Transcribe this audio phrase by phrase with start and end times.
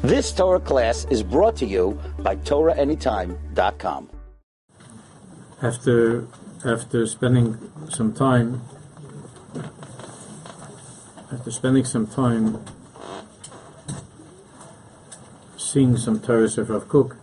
[0.00, 4.10] This Torah class is brought to you by TorahAnytime.com.
[5.60, 6.26] After
[6.64, 7.58] after spending
[7.90, 8.62] some time
[11.32, 12.64] after spending some time
[15.56, 17.16] seeing some Torahs of Rav Kook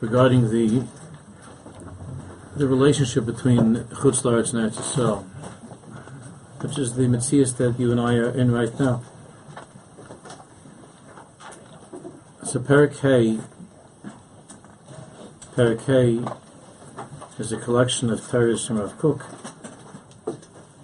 [0.00, 0.86] regarding the
[2.56, 5.24] the relationship between Chutz and Eretz
[6.62, 9.02] which is the Metzias that you and I are in right now.
[12.48, 13.38] So Perik Hay
[17.38, 19.22] is a collection of Torahs from Rav Kook,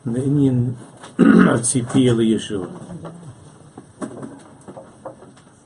[0.04, 0.76] and the Indian
[1.18, 2.68] of Tzipi Eli Yeshua.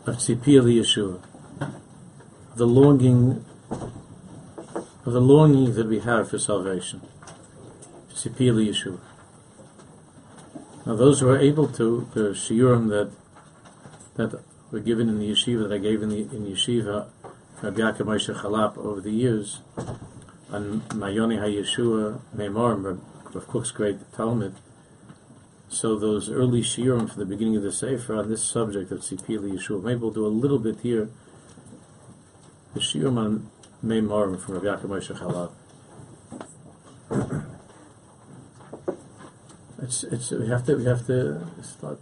[0.07, 1.21] Of Tzipi Eli Yeshua.
[2.55, 7.01] The longing of the longing that we have for salvation.
[8.13, 9.01] Tzipi Eli Yeshua.
[10.87, 13.11] Now those who are able to, the shiurim that
[14.15, 17.07] that were given in the yeshiva that I gave in the in yeshiva,
[17.63, 19.61] Rabbi Yaakov Moshe Charlap over the years,
[20.51, 23.01] on Mayoni HaYeshua Memorim,
[23.35, 24.55] Rav Kook's great Talmud.
[25.69, 29.31] So those early shiurim from the beginning of the Sefer on this subject of Tzipi
[29.31, 31.11] Eli Yeshua, maybe we'll do a little bit here.
[32.75, 33.51] The shiurim on
[33.85, 35.53] Memorim from Rabbi Yaakov Moshe Charlap.
[39.83, 41.99] It's, it's, we have to, we have to start,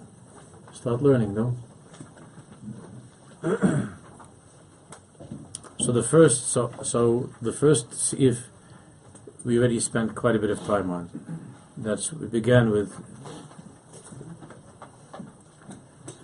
[0.73, 1.57] start learning, no?
[5.79, 8.47] so the first, so, so the first, if
[9.45, 11.09] we already spent quite a bit of time on,
[11.77, 12.93] that's, we began with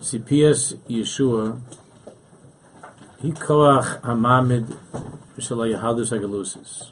[0.01, 1.61] CPS Yeshua,
[3.23, 4.77] Hikoach Hamamid
[5.39, 6.91] Shalayahadus Agalusis.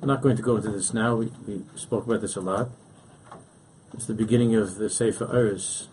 [0.00, 2.70] I'm not going to go into this now, we, we spoke about this a lot.
[3.92, 5.88] It's the beginning of the Sefer Eres.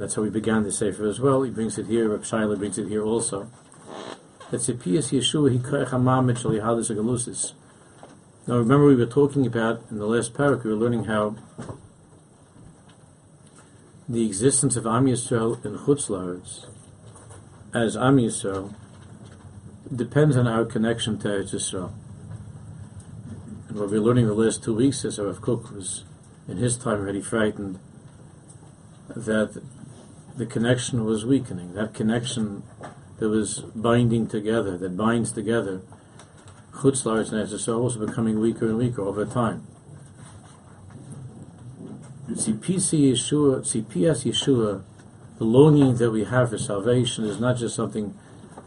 [0.00, 1.42] That's how we began the Sefer as well.
[1.42, 3.50] He brings it here, Reb Shaila brings it here also.
[4.50, 5.60] That's a Pias Yeshua
[6.90, 7.52] Agalusis.
[8.46, 11.36] Now remember we were talking about, in the last parak, we were learning how
[14.08, 16.64] the existence of Am Yisrael in Chutz La'aretz,
[17.74, 18.74] as Am Yisrael,
[19.94, 21.92] depends on our connection to Eretz Yisrael.
[23.68, 26.04] And what we're learning the last two weeks is Rav Kook was,
[26.48, 27.78] in his time, already frightened
[29.14, 29.62] that
[30.40, 31.74] the connection was weakening.
[31.74, 32.62] That connection
[33.18, 35.82] that was binding together, that binds together,
[36.72, 39.66] Chutz La'aretz and Eretz was becoming weaker and weaker over time.
[42.30, 44.82] CPC Yeshua, CPS Yeshua,
[45.36, 48.14] the longing that we have for salvation is not just something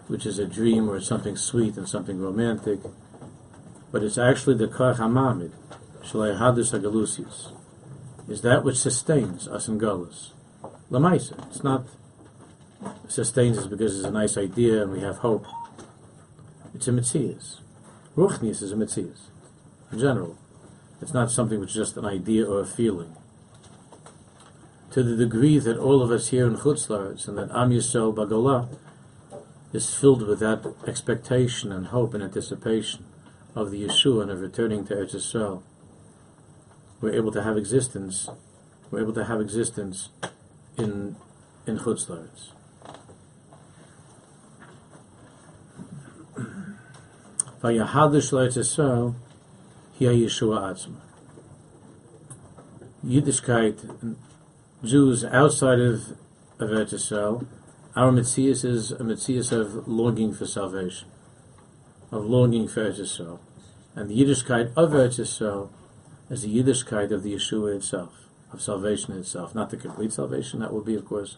[0.08, 2.82] which is a dream or something sweet and something romantic,
[3.92, 5.54] but it's actually the Kach HaMamid,
[6.04, 7.52] Shalai Hadus HaGalusius,
[8.30, 10.34] is that which sustains us in Galus.
[10.94, 11.48] Lamaisa.
[11.48, 11.88] It's not
[13.08, 15.48] sustains us because it's a nice idea and we have hope.
[16.76, 17.62] It's a Metzias.
[18.16, 19.30] Ruchnius is a Metzias,
[19.92, 20.38] in general.
[21.02, 23.16] It's not something which is just an idea or a feeling
[24.92, 28.14] to the degree that all of us here in Chutz La'aretz and that Am Yisrael
[28.14, 28.70] Bagolah
[29.74, 33.04] is filled with that expectation and hope and anticipation
[33.56, 35.64] of the Yeshua and of returning to Eretz Yisrael,
[37.02, 38.30] we're able to have existence.
[38.92, 40.10] We're able to have existence
[40.78, 41.16] in
[41.66, 42.52] in Chutz La'aretz.
[47.64, 49.16] Vayahadish Eretz Yisrael,
[49.98, 51.00] Hi Yeshua Atzma.
[53.06, 54.18] Yiddishkeit
[54.84, 56.10] Jews outside of,
[56.60, 57.46] of Eretz Yisrael,
[57.96, 61.08] our Metzias is a Metzias of longing for salvation,
[62.12, 63.40] of longing for Eretz Yisrael.
[63.96, 65.70] And the Yiddishkeit of Eretz Yisrael
[66.30, 69.54] is the Yiddishkeit of the Yeshua itself, of salvation itself.
[69.56, 71.38] Not the complete salvation, that will be, of course,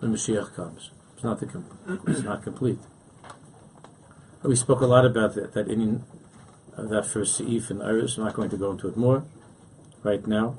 [0.00, 0.90] when Mashiach comes.
[1.14, 2.78] It's not the com- it's not complete.
[4.42, 6.02] We spoke a lot about that, that in
[6.76, 8.16] uh, that first Seif in Iris.
[8.16, 9.24] I'm not going to go into it more
[10.02, 10.58] right now.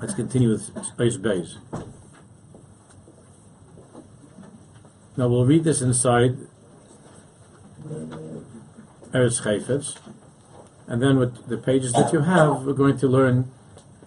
[0.00, 1.56] Let's continue with Space Base.
[5.16, 6.36] Now we'll read this inside
[9.12, 9.96] Eretz Chayfetz,
[10.86, 13.50] and then with the pages that you have, we're going to learn,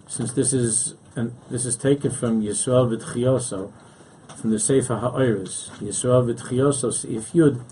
[0.10, 3.72] since this is and this is taken from Yisrael V'Tchioso,
[4.40, 7.64] from the Sefer Ha'Oris, Yisrael V'Tchioso Seif Yud.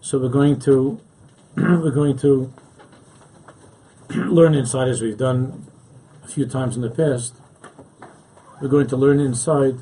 [0.00, 1.00] So we're going to
[1.56, 2.52] we're going to
[4.10, 5.66] learn inside as we've done
[6.22, 7.34] a few times in the past.
[8.60, 9.76] We're going to learn inside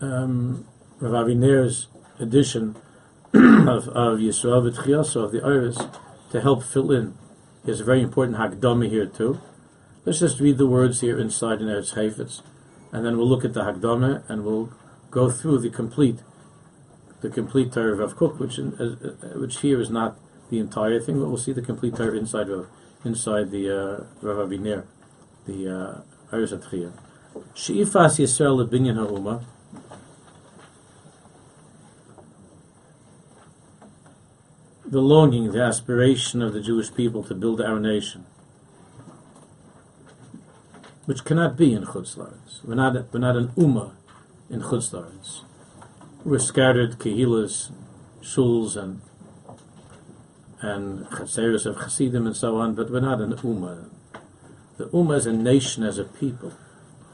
[0.00, 0.64] um,
[1.00, 1.88] Rav Aviner's
[2.20, 2.76] edition
[3.34, 5.78] of, of Yisrael V'Tchiyaso, of the Iris,
[6.30, 7.14] to help fill in.
[7.64, 9.40] He has a very important Hakdama here too.
[10.04, 12.40] Let's just read the words here inside in Eretz Hafetz,
[12.90, 14.72] and then we'll look at the Hagdama, and we'll
[15.10, 16.20] go through the complete,
[17.20, 20.18] the complete Torah of Rav Kook, which, in, uh, which here is not
[20.48, 22.66] the entire thing, but we'll see the complete Torah inside of
[23.04, 24.84] inside the uh, Rav Aviner,
[25.46, 26.92] the uh, Iris Atchiyah.
[27.54, 29.44] She'ifas Yisrael lebinyan ha'uma.
[34.90, 38.26] The longing, the aspiration of the Jewish people to build our nation,
[41.06, 42.18] which cannot be in Chutz
[42.64, 43.92] We're not, we're not an Ummah
[44.50, 45.42] in Chutz
[46.24, 47.70] We're scattered kehilas,
[48.20, 49.00] shuls, and
[50.62, 53.88] and chatzeros of Hasidim and so on, but we're not an Ummah.
[54.76, 56.52] The Ummah is a nation as a people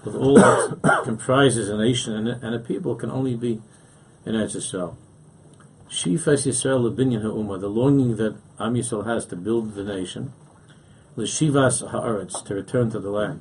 [0.05, 3.61] with all that comprises a nation and a, and a, people can only be
[4.25, 4.97] in Eretz Yisrael.
[5.89, 10.33] Shifas Yisrael lebinyan ha'umah, the longing that Am Yisrael has to build the nation,
[11.17, 13.41] l'shivas ha'aretz, to return to the land.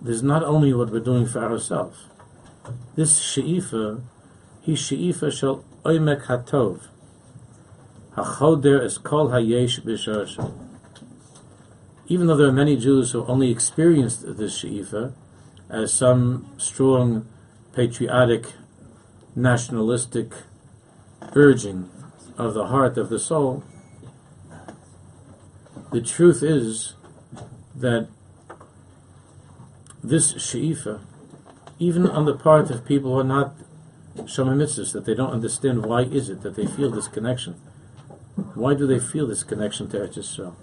[0.00, 2.06] There's not only what we're doing for ourselves.
[2.94, 4.00] This she'ifa,
[4.62, 6.88] he she'ifa shall oimek hatov,
[8.14, 10.52] ha'choder es kol ha'yesh b'shar
[12.08, 15.12] even though there are many Jews who only experienced this she'ifa
[15.68, 17.28] as some strong
[17.74, 18.54] patriotic,
[19.38, 20.32] nationalistic
[21.34, 21.90] urging
[22.36, 23.64] of the heart of the soul,
[25.92, 26.94] the truth is
[27.74, 28.08] that
[30.02, 31.00] this she'ifa,
[31.78, 33.54] even on the part of people who are not
[34.16, 37.54] Shomimitzis, that they don't understand why is it that they feel this connection.
[38.54, 40.54] Why do they feel this connection to Eretz Yisrael?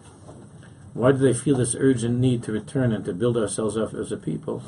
[0.94, 4.12] Why do they feel this urgent need to return and to build ourselves up as
[4.12, 4.64] a people?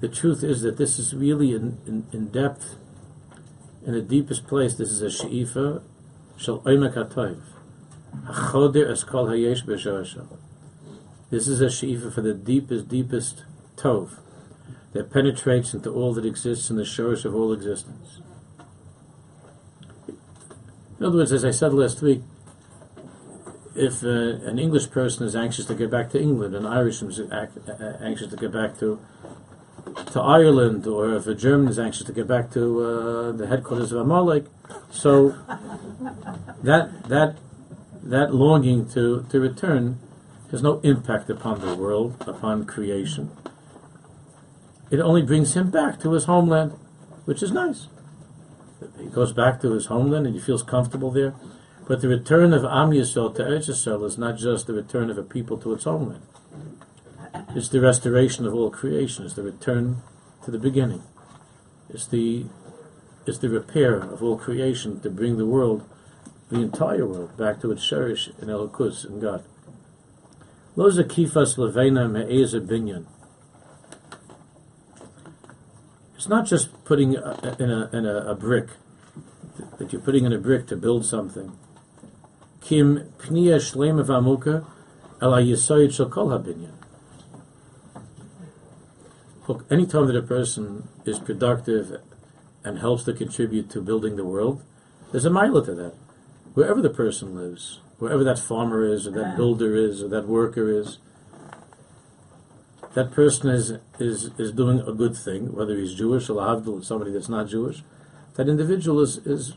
[0.00, 2.76] The truth is that this is really in, in, in depth,
[3.86, 4.74] in the deepest place.
[4.74, 5.80] This is a she'ifa
[6.36, 7.40] shel oimek hatoiv.
[8.26, 10.26] Achodir es kol hayesh
[11.30, 13.44] This is a she'ifa for the deepest, deepest
[13.76, 14.18] tov
[14.92, 18.20] that penetrates into all that exists in the shores of all existence.
[20.98, 22.22] In other words, as I said last week,
[23.74, 27.20] if uh, an English person is anxious to get back to England, an Irishman is
[28.00, 28.98] anxious to get back to
[30.16, 33.92] to Ireland, or if a German is anxious to get back to uh, the headquarters
[33.92, 34.46] of Amalek,
[34.90, 35.36] so
[36.62, 37.36] that that
[38.02, 39.98] that longing to, to return
[40.50, 43.30] has no impact upon the world, upon creation.
[44.90, 46.72] It only brings him back to his homeland,
[47.26, 47.88] which is nice.
[48.98, 51.34] He goes back to his homeland and he feels comfortable there.
[51.86, 55.18] But the return of Am Yisrael to Eretz Yisrael is not just the return of
[55.18, 56.22] a people to its homeland.
[57.54, 59.24] It's the restoration of all creation.
[59.24, 60.02] It's the return
[60.44, 61.02] to the beginning.
[61.88, 62.46] It's the
[63.26, 65.88] it's the repair of all creation to bring the world,
[66.48, 69.44] the entire world, back to its sherish in Elokus and God.
[70.76, 73.06] Loza kifas levena me'eza binyan.
[76.14, 78.68] It's not just putting a, in, a, in a, a brick
[79.78, 81.56] that you're putting in a brick to build something
[82.66, 84.64] kim pniya shlema v'amuka
[85.22, 86.75] el hayisoid shel kol habinyan.
[89.48, 92.00] Look, anytime that a person is productive
[92.64, 94.62] and helps to contribute to building the world,
[95.12, 95.94] there's a mile to that.
[96.54, 100.68] Wherever the person lives, wherever that farmer is, or that builder is, or that worker
[100.68, 100.98] is,
[102.94, 107.12] that person is is is doing a good thing, whether he's Jewish or Lahavdil, somebody
[107.12, 107.84] that's not Jewish.
[108.34, 109.54] That individual is is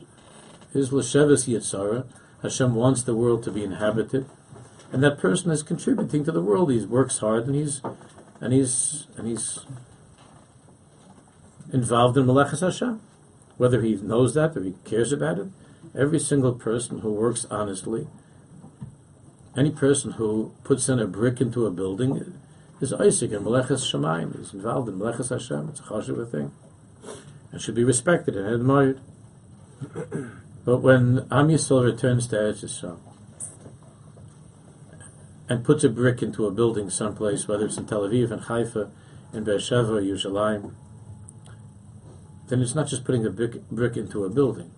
[0.72, 2.06] is l'sheves yitzara,
[2.42, 4.26] Hashem wants the world to be inhabited,
[4.92, 6.70] and that person is contributing to the world.
[6.70, 7.80] He works hard and he's
[8.40, 9.60] and he's and he's
[11.72, 13.00] involved in Malachas Hashem,
[13.56, 15.48] whether he knows that or he cares about it.
[15.96, 18.06] Every single person who works honestly,
[19.56, 22.38] any person who puts in a brick into a building,
[22.80, 24.38] is Isaac in Malachas Shemayim.
[24.38, 25.68] He's involved in Malachas Hashem.
[25.70, 26.52] It's a chashuv thing,
[27.52, 29.00] and should be respected and admired.
[30.62, 32.98] But when Am Yisrael returns to Eretz Yisrael
[35.50, 38.90] and puts a brick into a building someplace, whether it's in Tel Aviv and Haifa,
[39.34, 40.72] in Beersheba or Yerushalayim,
[42.48, 44.72] then it's not just putting a brick, brick into a building.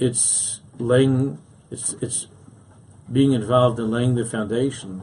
[0.00, 1.38] It's laying,
[1.70, 2.26] it's, it's
[3.10, 5.02] being involved in laying the foundation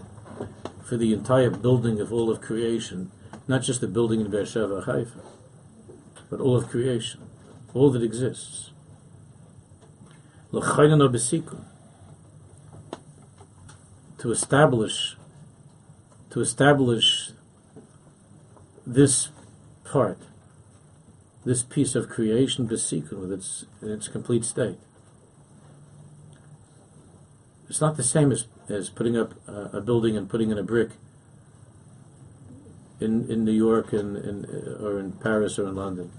[0.87, 3.11] for the entire building of all of creation,
[3.47, 5.21] not just the building in Beersheba or Haifa
[6.29, 7.21] but all of creation,
[7.73, 8.71] all that exists.
[14.19, 15.17] To establish,
[16.29, 17.31] to establish
[18.87, 19.29] this
[19.83, 20.17] part,
[21.43, 24.77] this piece of creation, besikun, with its in its complete state.
[27.69, 30.63] It's not the same as, as putting up uh, a building and putting in a
[30.63, 30.91] brick
[32.99, 34.45] in, in New York and in,
[34.79, 36.11] or in Paris or in London.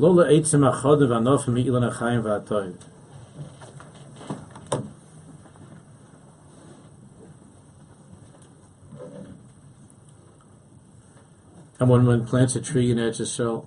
[0.00, 2.74] Achodim v'anofim mi'ilan achayim v'atoiv.
[11.78, 13.66] And when one plants a tree in Eretz Yisrael,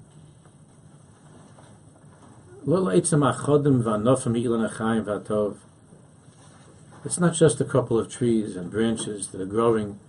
[7.05, 9.99] it's not just a couple of trees and branches that are growing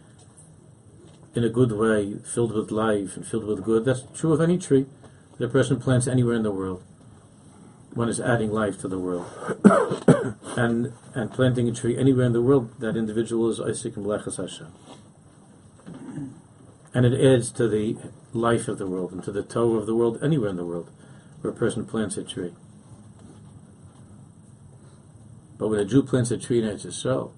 [1.34, 3.84] in a good way, filled with life and filled with good.
[3.84, 4.86] That's true of any tree
[5.40, 6.82] a person plants anywhere in the world.
[7.92, 9.26] One is adding life to the world.
[10.56, 14.36] and and planting a tree anywhere in the world, that individual is Isaac and Blechas
[14.36, 14.72] Hashem.
[16.92, 17.96] And it adds to the
[18.32, 20.90] life of the world and to the toe of the world anywhere in the world
[21.40, 22.52] where a person plants a tree.
[25.58, 27.32] But when a Jew plants a tree in Eretz Yisrael,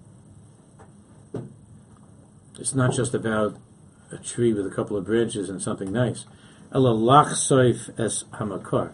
[2.58, 3.58] it's not just about
[4.10, 6.24] a tree with a couple of branches and something nice.
[6.80, 8.92] Soif es hamakar.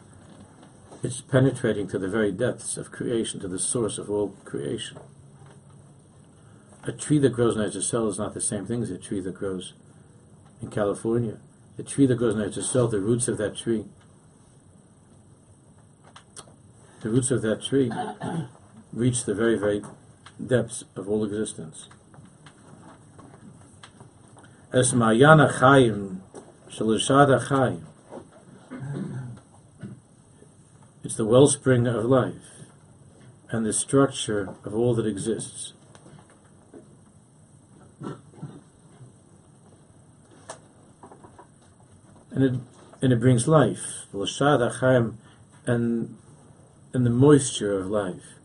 [1.03, 4.99] It's penetrating to the very depths of creation, to the source of all creation.
[6.85, 9.21] A tree that grows in Eretz Yisrael is not the same thing as a tree
[9.21, 9.75] that grows
[10.61, 11.39] in California.
[11.77, 13.85] The tree that grows in Eretz Yisrael, the roots of that tree
[17.03, 17.91] the roots of that tree
[18.93, 19.83] reach the very, very
[20.45, 21.89] depths of all existence.
[24.73, 26.23] As Mayana Chaim,
[26.73, 27.87] Shalashada Chaim,
[31.05, 32.35] it's the wellspring of life
[33.51, 35.75] and the structure of all that exists.
[42.31, 42.55] And it,
[43.03, 44.07] and it brings life.
[44.11, 45.19] Chaim,
[45.67, 46.17] and
[46.95, 48.39] and the moisture of life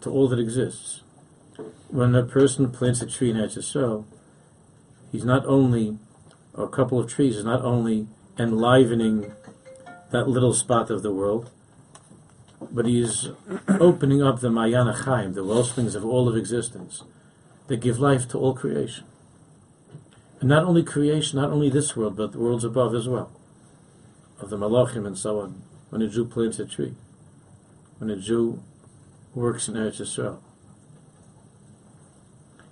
[0.00, 1.02] to all that exists.
[1.88, 4.17] When a person plants a tree in Eretz
[5.10, 5.98] he's not only,
[6.54, 8.06] or a couple of trees, is not only
[8.38, 9.32] enlivening
[10.10, 11.50] that little spot of the world,
[12.70, 13.28] but he's
[13.68, 17.02] opening up the Mayana Chaim, the wellsprings of all of existence,
[17.68, 19.04] that give life to all creation.
[20.40, 23.30] And not only creation, not only this world, but the worlds above as well
[24.40, 26.94] of the Malachim and so on, when a Jew plants a tree,
[27.98, 28.62] when a Jew
[29.34, 30.38] works in Eretz Yisrael.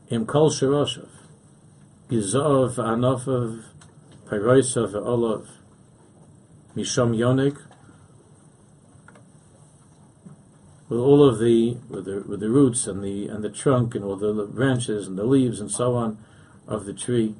[0.08, 1.08] Im kol shiroshav,
[2.10, 3.64] gizov anofav,
[4.26, 5.48] pyroisav olav,
[6.76, 7.58] misham yonik,
[10.88, 14.04] with all of the with the with the roots and the and the trunk and
[14.04, 16.18] all the branches and the leaves and so on
[16.68, 17.34] of the tree.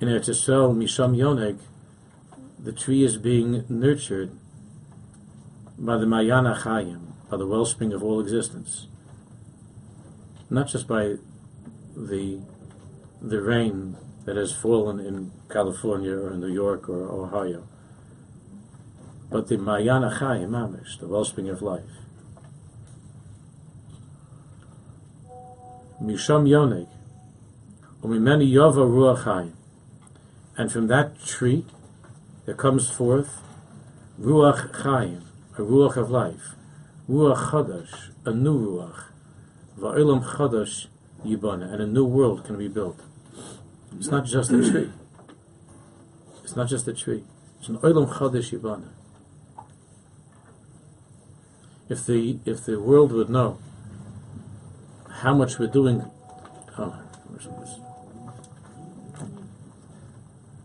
[0.00, 1.58] In Eretz Yisrael, misham yonik,
[2.58, 4.32] the tree is being nurtured
[5.78, 8.86] by the Mayana Chayim, by the wellspring of all existence.
[10.48, 11.16] Not just by
[11.96, 12.40] the
[13.22, 17.64] the rain that has fallen in California or New York or Ohio,
[19.30, 21.84] but the Mayana Chayim Amish, the wellspring of life.
[26.02, 26.88] Misham Yonek,
[28.02, 29.52] Umimeni Yova Ruach Chayim,
[30.56, 31.66] and from that tree
[32.46, 33.42] there comes forth
[34.18, 35.24] Ruach Chaim,
[35.58, 36.54] a Ruach of life,
[37.08, 39.04] Ruach Chadash, a new Ruach,
[39.78, 40.86] Va'ilam Chadash
[41.24, 43.00] Yibana, and a new world can be built.
[43.96, 44.70] It's not just a hmm.
[44.70, 44.90] tree.
[46.42, 47.24] It's not just a tree.
[47.58, 48.88] It's an Oilam Chadash Yibana.
[51.88, 53.58] If the if the world would know
[55.08, 56.10] how much we're doing,
[56.78, 56.98] oh,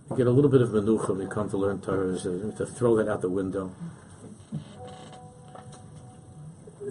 [0.10, 1.18] we get a little bit of menucha.
[1.18, 3.72] We come to learn Torah, to throw that out the window.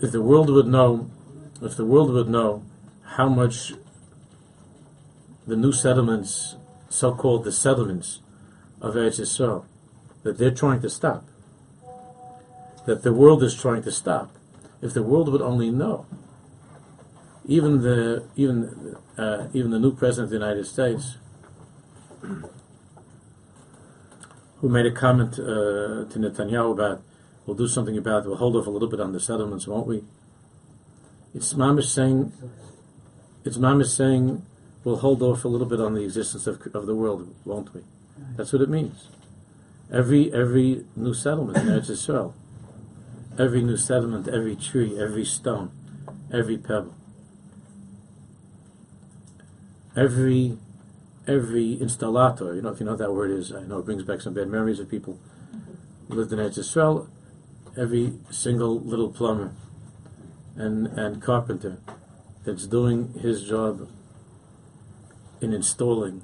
[0.03, 1.11] If the world would know,
[1.62, 2.64] if the world would know
[3.03, 3.73] how much
[5.46, 6.56] the new settlements,
[6.88, 8.20] so-called the settlements
[8.80, 9.64] of Eretz Yisrael,
[10.22, 11.24] that they're trying to stop,
[12.86, 14.30] that the world is trying to stop.
[14.80, 16.06] If the world would only know,
[17.46, 21.16] even the even uh, even the new president of the United States
[24.64, 27.02] who made a comment uh, to Netanyahu about,
[27.44, 29.86] we'll do something about it, we'll hold off a little bit on the settlements, won't
[29.86, 30.02] we?
[31.34, 32.32] It's Mamish saying,
[33.44, 34.42] it's Mamish saying,
[34.85, 37.83] we'll hold off a little bit on the existence of, of the world, won't we?
[38.37, 39.09] That's what it means.
[39.93, 42.33] Every every new settlement in Eretz Yisrael,
[43.38, 45.71] every new settlement, every tree, every stone,
[46.33, 46.95] every pebble,
[49.97, 50.59] every
[51.26, 54.03] every installator, you know, if you know what that word is, I know it brings
[54.05, 55.19] back some bad memories of people
[56.09, 57.09] who lived in Eretz Yisrael.
[57.76, 59.53] every single little plumber
[60.57, 61.79] and, and carpenter
[62.45, 63.88] that's doing his job
[65.44, 66.22] in installing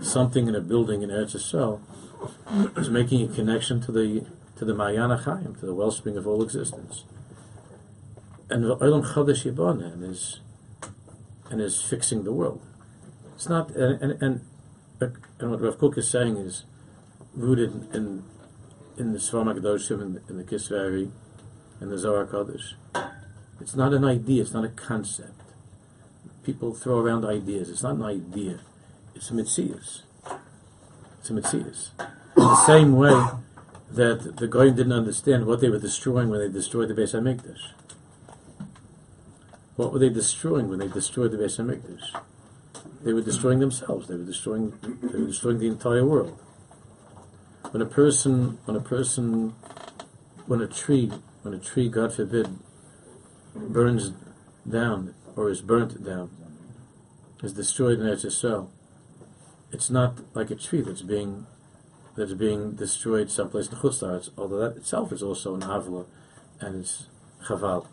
[0.00, 1.80] something in a building in Eretz Yisrael
[2.78, 6.42] is making a connection to the to the Mayana Chaim, to the wellspring of all
[6.42, 7.04] existence.
[8.48, 10.40] And the Olam Chodesh Yibana is
[11.50, 12.62] and is fixing the world.
[13.34, 14.40] It's not and and, and,
[15.38, 16.64] and what Rav Kook is saying is
[17.34, 18.24] rooted in
[18.96, 21.10] in the Svar Magdoshim in, in the Kisveri
[21.80, 22.74] and the Zohar Kodesh.
[23.60, 25.43] It's not an idea, it's not a concept.
[26.44, 27.70] People throw around ideas.
[27.70, 28.60] It's not an idea.
[29.14, 30.02] It's a mitzias.
[31.18, 31.88] It's a mitzias.
[32.36, 33.24] In the same way
[33.90, 37.70] that the Goyim didn't understand what they were destroying when they destroyed the Beis HaMikdash.
[39.76, 42.20] What were they destroying when they destroyed the Beis HaMikdash?
[43.02, 44.08] They were destroying themselves.
[44.08, 44.74] They were destroying.
[44.82, 46.38] They were destroying the entire world.
[47.70, 49.54] When a person, when a person,
[50.46, 51.10] when a tree,
[51.42, 52.48] when a tree, God forbid,
[53.54, 54.12] burns
[54.68, 56.30] down or is burnt down,
[57.42, 58.68] is destroyed in Eretz Yisrael,
[59.72, 61.46] it's not like a tree that's being
[62.16, 66.06] that's being destroyed someplace in Chutzlaretz, although that itself is also an avla
[66.60, 67.06] and it's
[67.46, 67.88] chaval.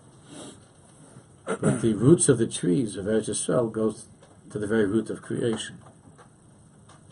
[1.46, 4.06] But the roots of the trees of Eretz Yisrael goes
[4.52, 5.80] to the very root of creation.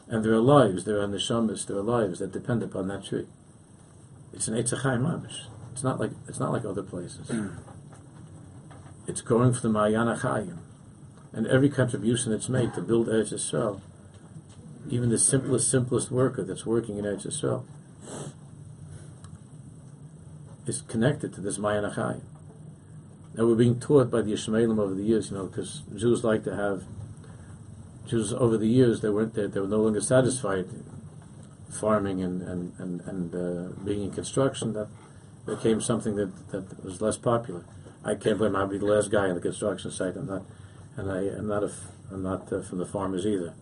[0.08, 3.26] And there are lives, there are neshamas, there are lives that depend upon that tree.
[4.32, 5.46] It's an Eitzachai mamish.
[5.72, 7.32] It's not like it's not like other places.
[9.10, 10.60] it's going for the Mayana Chayim.
[11.34, 13.82] And every contribution that's made to build Eretz Yisrael,
[14.88, 17.66] even the simplest, simplest worker that's working in Eretz Yisrael,
[20.68, 22.22] is connected to this Mayana Chayim.
[23.36, 26.44] And we're being taught by the Yishmaelim over the years, you know, because Jews like
[26.44, 26.84] to have
[28.08, 30.68] Jews over the years they weren't they, they were no longer satisfied
[31.70, 34.88] farming and and and, and uh, being in construction that
[35.46, 37.64] became something that, that was less popular.
[38.04, 40.16] I can't blame I'll be the last guy on the construction site.
[40.16, 40.44] I'm not,
[40.96, 41.72] and I am not a,
[42.12, 43.54] I'm not uh, from the farmers either.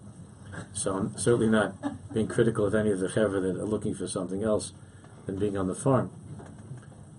[0.73, 4.07] So I'm certainly not being critical of any of the chevra that are looking for
[4.07, 4.73] something else
[5.25, 6.11] than being on the farm.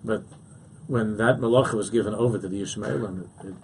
[0.05, 0.25] But
[0.87, 3.55] when that malacha was given over to the Yishmaelim, it,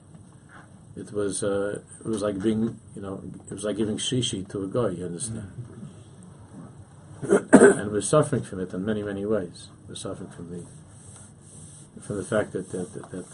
[0.96, 4.64] it was uh, it was like being you know it was like giving shishi to
[4.64, 4.90] a guy.
[4.90, 5.50] You understand?
[7.52, 9.68] and we're suffering from it in many many ways.
[9.88, 10.64] We're suffering from the
[12.02, 13.26] from the fact that that, that, that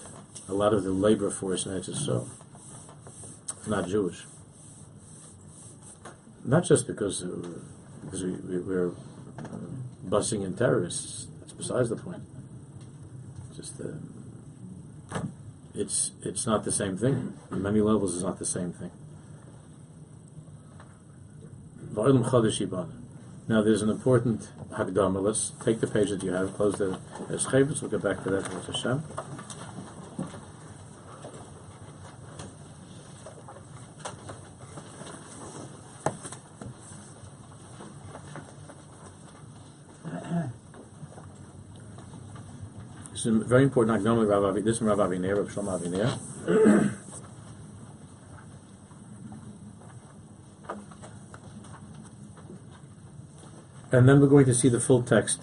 [0.48, 2.28] a lot of the labor force in Eretz so
[3.66, 4.24] not Jewish.
[6.44, 7.48] Not just because uh,
[8.02, 8.92] because we, we, we're
[9.38, 9.48] uh,
[10.08, 11.26] busing in terrorists.
[11.40, 12.22] That's besides the point.
[13.54, 15.20] Just uh,
[15.74, 17.34] it's it's not the same thing.
[17.50, 18.90] On many levels, it's not the same thing.
[21.92, 25.20] Now, there's an important Hagdama.
[25.20, 27.82] Let's take the page that you have, close the Eschevitz.
[27.82, 29.02] We'll get back to that Hashem.
[43.30, 44.06] Is very important.
[44.06, 46.18] Only Rav Avi, this is Rav Aviner, Rav Shlomo Aviner.
[53.92, 55.42] and then we're going to see the full text,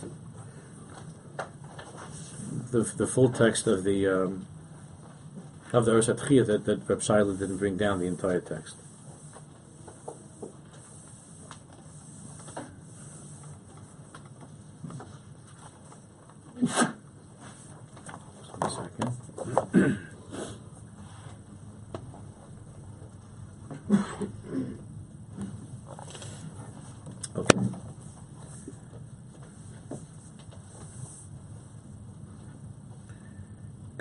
[2.71, 4.47] the, the full text of the um,
[5.71, 8.75] of the Orsat that that Reb Shaila didn't bring down the entire text.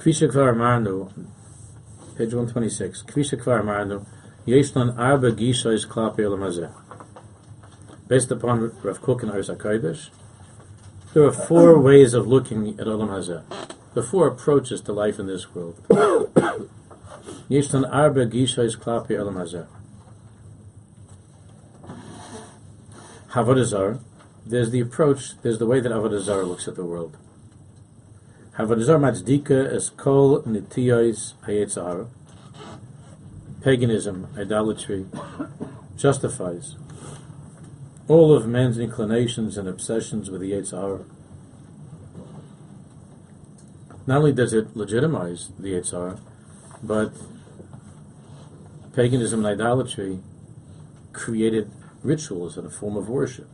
[0.07, 1.11] Kvar Marnu,
[2.17, 3.03] page 126.
[3.03, 4.07] Kvisha Kvar Marnu,
[4.47, 6.73] Yeshnan Arba Gisha is Klapi Elamazeh.
[8.07, 10.11] Based upon Rav Kook and Arza Kodesh,
[11.13, 13.43] there are four ways of looking at Olam Hazeh.
[13.95, 15.83] The four approaches to life in this world.
[17.51, 19.67] Yeshnan Arba Gisha is Klapi Olam Hazeh.
[23.31, 23.99] Havodazar,
[24.47, 27.17] there's the approach, there's the way that Avodazar looks at the world.
[33.61, 35.05] Paganism, idolatry,
[35.99, 36.77] justifies
[38.09, 41.05] all of man's inclinations and obsessions with the Yetzirah.
[44.07, 46.19] Not only does it legitimize the Yetzirah,
[46.83, 47.13] but
[48.95, 50.21] paganism and idolatry
[51.13, 51.71] created
[52.03, 53.51] rituals and a form of worship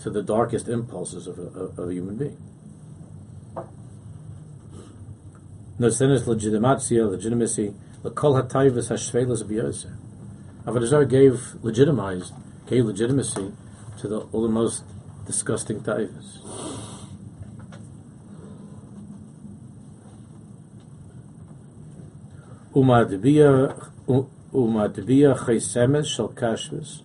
[0.00, 2.49] to the darkest impulses of a, of a human being.
[5.80, 7.72] Nosenes legitimatia, legitimacy,
[8.04, 9.96] lekol hatayvus hashvelas biyoser.
[10.66, 12.34] Avodah gave legitimized,
[12.66, 13.50] gave legitimacy
[13.98, 14.84] to the, all the most
[15.26, 16.38] disgusting taivas.
[22.74, 23.74] Umadbiya
[24.52, 27.00] chaysemes shel kashvus.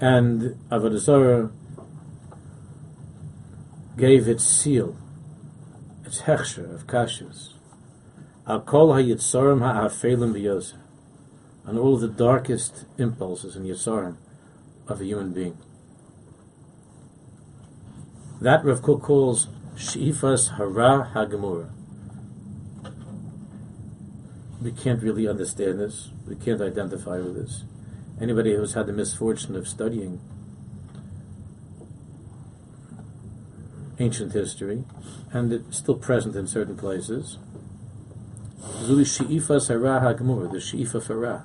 [0.00, 1.50] And Avodah
[3.96, 4.96] gave its seal,
[6.08, 7.54] its of kashvus.
[8.46, 10.78] Al kol hayitzorim ha'afelim b'yoser.
[11.66, 14.16] On all the darkest impulses and yitzorim
[14.86, 15.58] of a human being.
[18.40, 21.70] That Rav Kook calls Shifas Hara Hagemura
[24.60, 26.10] we can't really understand this.
[26.26, 27.64] We can't identify with this.
[28.20, 30.20] Anybody who's had the misfortune of studying
[33.98, 34.84] ancient history,
[35.32, 37.38] and it's still present in certain places,
[38.60, 41.44] Zuli Shi'ifa Sarah Hagmur, the Shi'ifa Farah.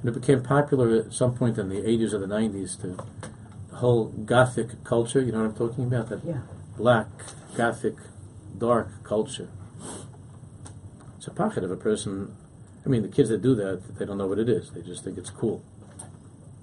[0.00, 2.88] And it became popular at some point in the 80s or the 90s to
[3.70, 6.08] the whole Gothic culture, you know what I'm talking about?
[6.08, 6.40] That yeah.
[6.76, 7.08] black,
[7.56, 7.96] Gothic,
[8.58, 9.48] dark culture
[11.26, 12.36] it's a pocket of a person.
[12.84, 14.70] I mean, the kids that do that, they don't know what it is.
[14.70, 15.64] They just think it's cool.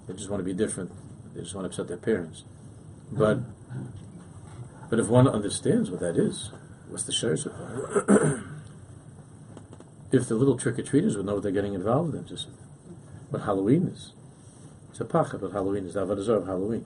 [0.08, 0.90] They just want to be different.
[1.36, 2.46] They just want to upset their parents.
[3.12, 3.40] But
[4.94, 6.52] but if one understands what that is,
[6.88, 8.44] what's the shares of that?
[10.12, 12.48] if the little trick or treaters would know what they're getting involved in, just
[13.32, 14.14] what Halloween is.
[14.92, 16.86] It's a pachet what Halloween is, the Avodah of Halloween.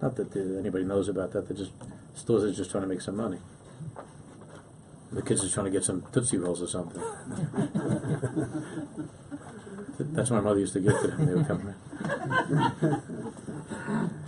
[0.00, 1.48] Not that anybody knows about that.
[1.48, 1.70] They just
[2.16, 3.38] stores are just trying to make some money.
[5.12, 7.00] The kids are trying to get some Tootsie Rolls or something.
[10.12, 11.26] That's what my mother used to give to them.
[11.26, 11.72] They would come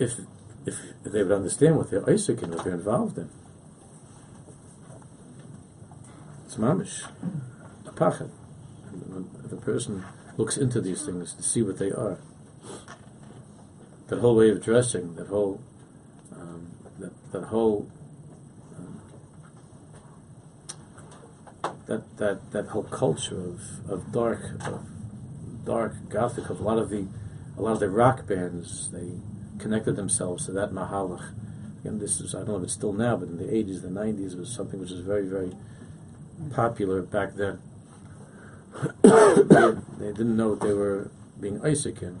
[0.00, 0.18] If,
[0.64, 3.28] if, they would understand what they're Isaac and what they're involved in,
[6.46, 7.06] it's mamish,
[7.86, 8.30] a pachet.
[9.50, 10.04] The person
[10.38, 12.18] looks into these things to see what they are.
[14.08, 15.60] That whole way of dressing, that whole
[16.32, 17.90] um, that that whole
[18.78, 19.00] um,
[21.86, 23.60] that that that whole culture of,
[23.90, 24.86] of dark of
[25.64, 27.06] dark gothic of a lot of the
[27.58, 29.12] a lot of the rock bands they
[29.60, 31.34] connected themselves to that mahalach.
[31.80, 33.88] Again, this is I don't know if it's still now, but in the 80s, the
[33.88, 35.52] 90s, was something which was very very
[36.52, 37.60] popular back then.
[39.02, 39.10] they,
[39.98, 42.20] they, didn't know what they were being Isaac in,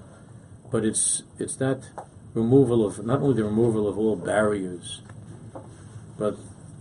[0.70, 1.88] but it's it's that
[2.34, 5.02] removal of not only the removal of all barriers,
[6.18, 6.36] but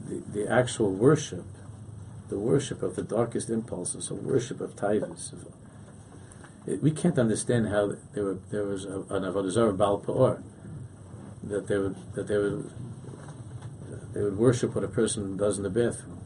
[0.07, 1.45] the, the actual worship,
[2.29, 5.33] the worship of the darkest impulses, a worship of taivas.
[6.65, 10.43] We can't understand how there, were, there was a, an avodah zarah bal pa'or,
[11.49, 12.71] that they would that they would
[14.13, 16.19] they would worship what a person does in the bathroom.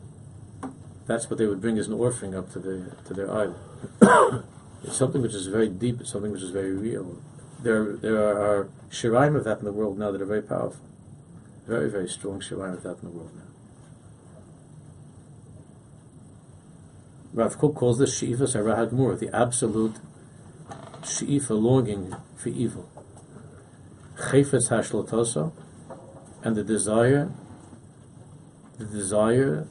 [1.06, 3.60] That's what they would bring as an offering up to the to their idol.
[4.84, 6.00] it's something which is very deep.
[6.02, 7.22] It's something which is very real
[7.64, 10.86] there there are shiraim of that in the world now that are very powerful.
[11.66, 13.42] Very, very strong shiraim of that in the world now.
[17.34, 19.96] Rav Kook calls this Shiva Sarah the absolute
[21.04, 22.90] Shiva longing for evil.
[24.18, 25.52] Chayfetz Hashlatoso,
[26.44, 27.32] and the desire,
[28.78, 29.68] the desire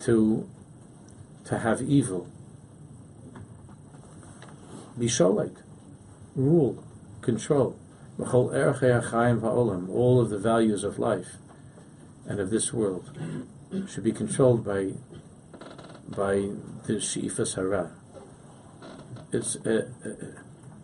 [0.00, 0.48] to
[1.44, 2.28] to have evil
[4.98, 5.62] be sholite
[6.36, 6.82] rule,
[7.22, 7.76] control.
[8.18, 11.36] All of the values of life
[12.26, 13.10] and of this world
[13.88, 14.92] should be controlled by
[16.08, 16.50] by
[16.86, 17.92] the Shifas Hara.
[19.32, 20.08] It's uh, uh,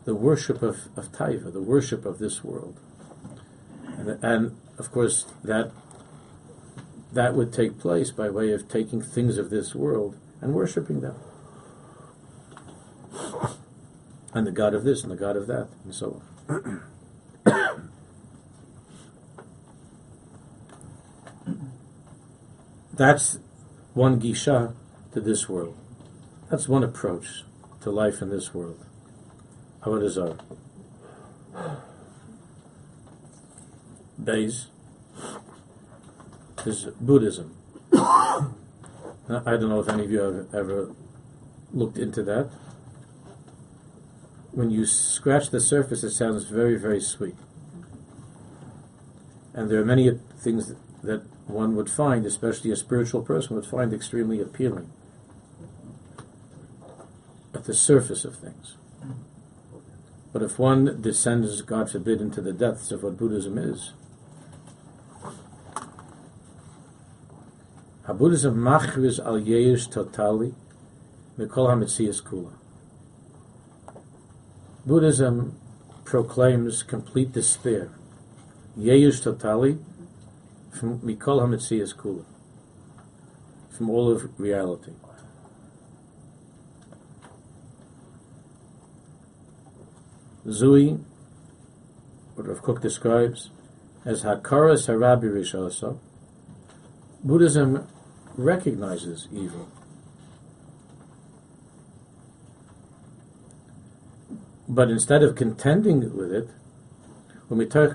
[0.07, 2.81] the worship of, of Taiva, the worship of this world.
[3.99, 5.73] And, and of course, that
[7.13, 11.17] that would take place by way of taking things of this world and worshiping them
[14.37, 16.83] and the God of this and the God of that, and so on.
[22.93, 23.39] That's
[23.95, 24.75] one gisha
[25.13, 25.79] to this world.
[26.51, 27.45] That's one approach
[27.81, 28.86] to life in this world.
[29.87, 30.37] Avodah Zarah.
[34.23, 34.67] Beis
[36.67, 37.57] is Buddhism.
[37.93, 38.51] I
[39.29, 40.91] don't know if any of you have ever
[41.73, 42.51] looked into that
[44.57, 47.35] when you scratch the surface, it sounds very, very sweet.
[49.53, 50.73] And there are many things
[51.03, 54.91] that one would find, especially a spiritual person, would find extremely appealing
[57.53, 58.77] at the surface of things.
[60.37, 63.95] But if one descends, God forbid, into the depths of what Buddhism is,
[68.07, 70.53] Buddhism machriz al yesh totali
[71.39, 72.53] mikol hametzias kula.
[74.85, 75.59] Buddhism
[76.05, 77.89] proclaims complete despair,
[78.77, 79.79] yesh totali,
[80.71, 82.27] from mikol hametzias kula,
[83.71, 84.93] from all of reality.
[90.47, 91.01] Zui,
[92.35, 93.51] what Rav Kook describes
[94.05, 95.99] as Hakaras Harabi Rishasa,
[97.25, 97.89] Buddhism
[98.37, 99.69] recognizes evil.
[104.69, 106.49] But instead of contending with it,
[107.49, 107.95] Buddhism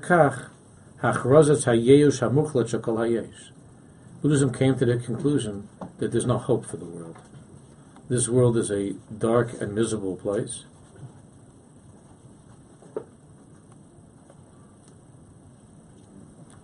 [4.53, 7.17] came to the conclusion that there's no hope for the world.
[8.09, 10.65] This world is a dark and miserable place.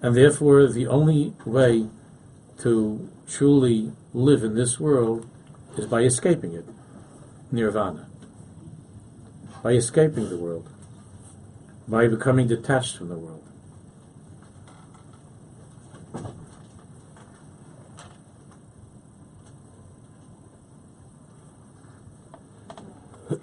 [0.02, 1.88] And therefore, the only way
[2.60, 5.28] to truly live in this world
[5.78, 6.66] is by escaping it,
[7.52, 8.08] nirvana,
[9.64, 10.70] by escaping the world,
[11.88, 13.44] by becoming detached from the world.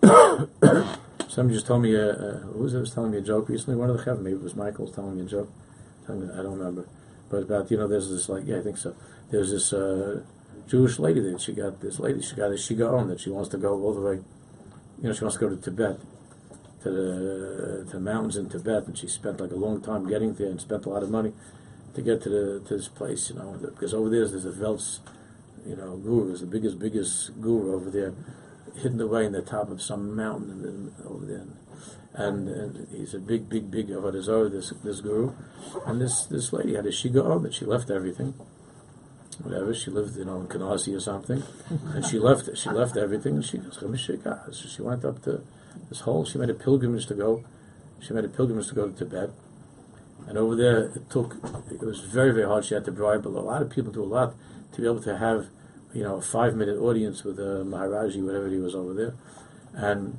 [1.29, 3.75] Somebody just told me, uh, uh, who was it was telling me a joke recently?
[3.75, 5.51] One of the Chav, maybe it was Michael, was telling me a joke.
[6.09, 6.87] I don't remember.
[7.31, 8.95] But about, you know, there's this, like, yeah, I think so
[9.31, 10.23] there's this uh,
[10.69, 13.59] Jewish lady that she got this lady she got a shigaon that she wants to
[13.59, 14.15] go all the way
[15.03, 15.99] you know she wants to go to Tibet
[16.83, 20.35] to the, to the mountains in Tibet and she spent like a long time getting
[20.35, 21.33] there and spent a lot of money
[21.95, 25.01] to get to the to this place you know because over there there's a Velts
[25.67, 28.13] you know guru is the biggest biggest guru over there
[28.77, 31.45] hidden away in the top of some mountain over there
[32.15, 35.33] and, he's a big, big, big Avodah this this guru,
[35.87, 38.35] and this this lady had a shigaon that she left everything,
[39.43, 39.75] whatever.
[39.75, 41.43] She lived, you know, in Canarsie or something,
[41.93, 42.57] and she left.
[42.57, 45.43] She left everything, and she goes So she went up to
[45.89, 46.25] this whole.
[46.25, 47.45] She made a pilgrimage to go.
[48.01, 49.31] She made a pilgrimage to go to Tibet,
[50.29, 51.37] and over there it took.
[51.71, 52.65] It was very very hard.
[52.65, 54.35] She had to bribe a lot of people, do a lot
[54.73, 55.47] to be able to have,
[55.93, 59.15] you know, a five minute audience with uh, Maharaji, whatever he was over there,
[59.75, 60.19] and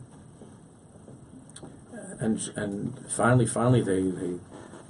[2.19, 4.39] and and finally, finally they they.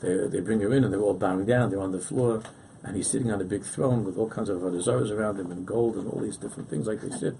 [0.01, 1.69] They, they bring her in and they're all bowing down.
[1.69, 2.43] They're on the floor,
[2.83, 5.65] and he's sitting on a big throne with all kinds of avodah around him and
[5.65, 7.35] gold and all these different things like they sit.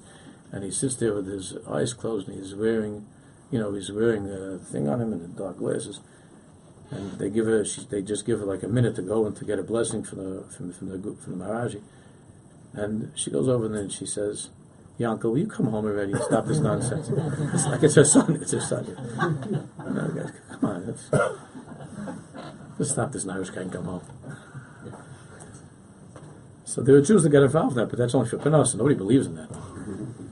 [0.52, 3.06] And he sits there with his eyes closed and he's wearing,
[3.52, 6.00] you know, he's wearing a thing on him and the dark glasses.
[6.92, 9.36] And they give her, she, they just give her like a minute to go and
[9.36, 11.82] to get a blessing from the from the from the, from the Maharaji.
[12.74, 14.50] And she goes over and then she says,
[15.00, 17.10] Yankel, will you come home already and stop this nonsense?
[17.54, 18.40] it's like it's her son.
[18.42, 18.86] It's her son.
[19.78, 20.88] No, guys, come on.
[20.88, 21.10] Let's,
[22.80, 24.02] let's stop this Irish guy and come home.
[26.64, 28.76] So there are Jews that get involved in that, but that's only for Panasa.
[28.76, 29.50] Nobody believes in that.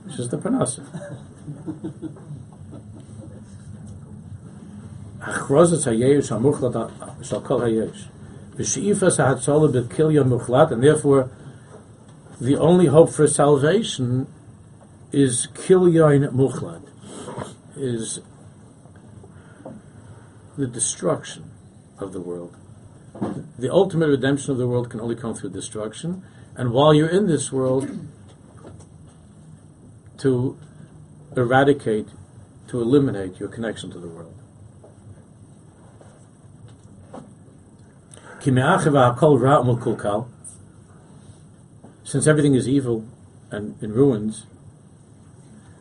[0.06, 0.82] It's just the Panasa.
[10.72, 11.30] And therefore,
[12.40, 14.26] the only hope for salvation
[15.14, 16.82] is kilyain muchlad,
[17.76, 18.20] is
[20.58, 21.50] the destruction
[21.98, 22.56] of the world.
[23.58, 26.24] The ultimate redemption of the world can only come through destruction,
[26.56, 27.88] and while you're in this world,
[30.18, 30.58] to
[31.36, 32.08] eradicate,
[32.68, 34.34] to eliminate your connection to the world.
[42.04, 43.06] Since everything is evil
[43.50, 44.46] and in ruins,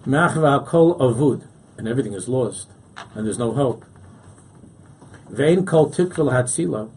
[0.06, 2.70] avud, and everything is lost,
[3.16, 3.86] and there's no hope.
[5.30, 6.89] Vein kol tikvel hatzila,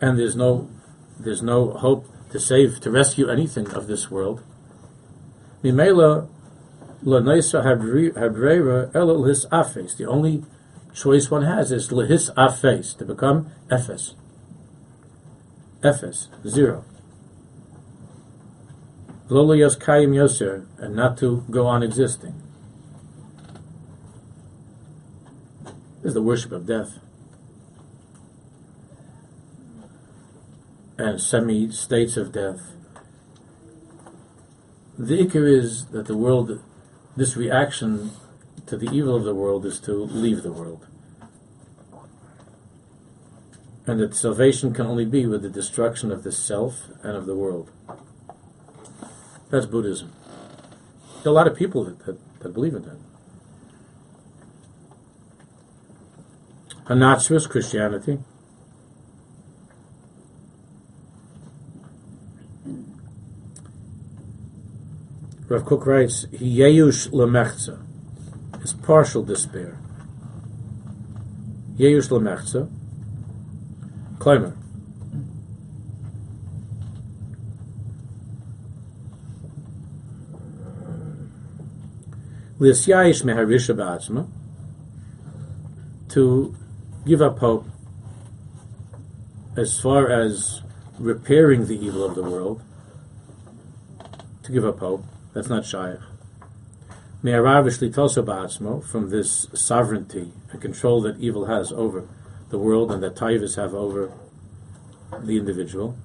[0.00, 0.70] and there's no
[1.18, 4.42] there's no hope to save, to rescue anything of this world.
[5.64, 6.28] Mimela
[7.04, 9.96] lanaisa habrera elul his afes.
[9.96, 10.44] The only
[10.94, 14.14] choice one has is lehis afes, to become efes.
[15.82, 16.84] Efes, zero.
[19.28, 22.42] Loliyas kayim yoser, and not to go on existing.
[26.02, 26.98] This is the worship of death.
[30.98, 32.72] and semi states of death.
[34.98, 36.60] The ikar is that the world,
[37.16, 38.10] this reaction
[38.66, 40.86] to the evil of the world is to leave the world.
[43.86, 47.36] And that salvation can only be with the destruction of the self and of the
[47.36, 47.70] world.
[49.50, 50.12] That's Buddhism.
[51.22, 52.98] There are a lot of people that, that, that believe in that.
[56.84, 58.18] Hanatsvus, Christianity.
[65.48, 67.82] Rav Kook writes, Yeyush lemechza
[68.62, 69.78] is partial despair.
[71.78, 72.70] Yeyush lemechza,
[74.18, 74.57] Kleimer.
[82.60, 84.28] Lisyayish meharisha ba'atzma,
[86.08, 86.56] to
[87.06, 87.66] give up hope
[89.56, 90.62] as far as
[90.98, 92.62] repairing the evil of the world,
[94.42, 95.04] to give up hope.
[95.34, 96.00] That's not shaykh.
[97.22, 102.08] Ba'atzmo, from this sovereignty and control that evil has over
[102.50, 104.12] the world and that taivas have over
[105.20, 105.96] the individual.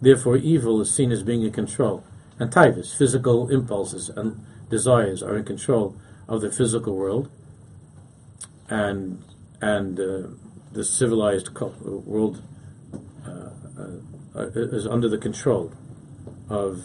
[0.00, 2.04] Therefore, evil is seen as being in control.
[2.38, 5.96] And taivas, physical impulses and desires, are in control
[6.28, 7.30] of the physical world.
[8.68, 9.22] And
[9.60, 10.28] and uh,
[10.72, 12.42] the civilized world
[13.26, 13.50] uh,
[14.34, 15.72] uh, is under the control
[16.48, 16.84] of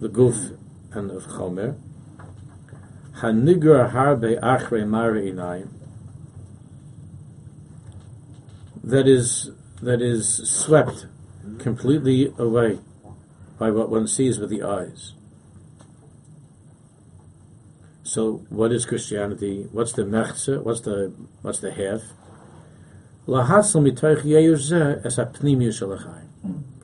[0.00, 0.56] the guf
[0.92, 1.78] and of chomer.
[3.20, 5.68] Hanigra harbe achre mare inayim.
[8.82, 9.50] That is
[9.82, 11.06] that is swept
[11.58, 12.78] completely away
[13.58, 15.12] by what one sees with the eyes.
[18.02, 19.66] So, what is Christianity?
[19.72, 20.62] What's the mechze?
[20.62, 22.02] What's the what's the half?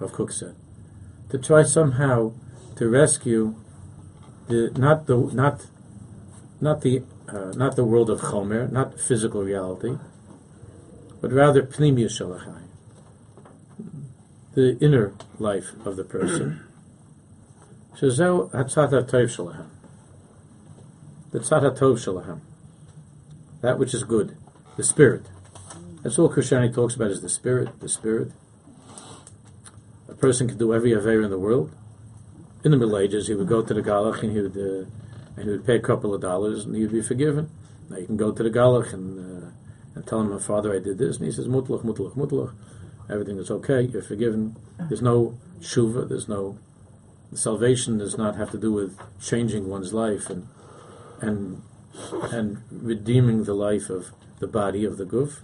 [0.00, 0.56] Rav Kook said
[1.32, 2.32] to try somehow
[2.76, 3.54] to rescue
[4.48, 5.66] the not the not
[6.60, 9.96] not the uh, not the world of chomer, not physical reality,
[11.22, 12.64] but rather pnimia shalachai,
[14.54, 16.64] the inner life of the person.
[17.96, 19.68] Shazel hatzat tov shalahem.
[21.30, 22.40] The tzat tov shalahem.
[23.60, 24.36] That which is good,
[24.76, 25.26] the spirit.
[26.02, 28.32] That's all Christianity talks about is the spirit, the spirit.
[30.08, 31.72] A person can do every aver in the world.
[32.64, 34.86] In the Middle Ages, he would go to the Galach and he would uh,
[35.36, 37.50] and he would pay a couple of dollars and he would be forgiven.
[37.88, 39.50] Now you can go to the Galach and, uh,
[39.94, 41.16] and tell him, my father, I did this.
[41.16, 42.54] And he says, mutlach, mutlach, mutlach.
[43.10, 43.82] Everything is okay.
[43.82, 44.56] You're forgiven.
[44.88, 46.08] There's no shuva.
[46.08, 46.58] There's no
[47.34, 47.98] salvation.
[47.98, 50.48] Does not have to do with changing one's life and
[51.20, 51.62] and
[52.32, 55.40] and redeeming the life of the body of the guf.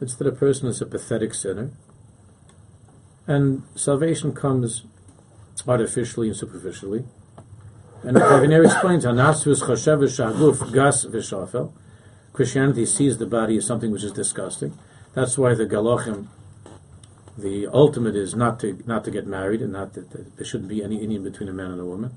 [0.00, 1.70] It's that a person is a pathetic sinner,
[3.26, 4.84] and salvation comes
[5.68, 7.04] artificially and superficially.
[8.02, 9.04] And Kaviner explains.
[12.32, 14.78] Christianity sees the body as something which is disgusting.
[15.14, 16.28] That's why the Galachim,
[17.36, 20.68] the ultimate is not to not to get married, and not that, that there shouldn't
[20.68, 22.14] be any union between a man and a woman.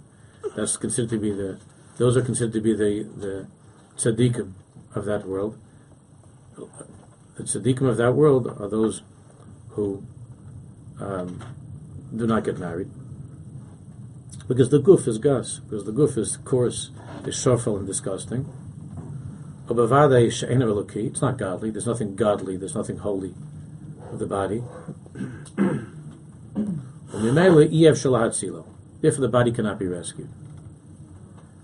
[0.56, 1.60] That's considered to be the
[1.97, 3.47] those are considered to be the the
[3.97, 4.53] tzaddikim
[4.95, 5.58] of that world.
[6.56, 9.01] The tzaddikim of that world are those
[9.69, 10.03] who
[10.99, 11.43] um,
[12.15, 12.89] do not get married
[14.47, 16.91] because the guf is gas, because the guf is coarse,
[17.25, 18.51] is shortful and disgusting.
[21.08, 21.71] It's not godly.
[21.71, 22.58] There's nothing godly.
[22.58, 23.34] There's nothing holy
[24.12, 24.63] of the body.
[29.02, 30.30] Therefore, the body cannot be rescued.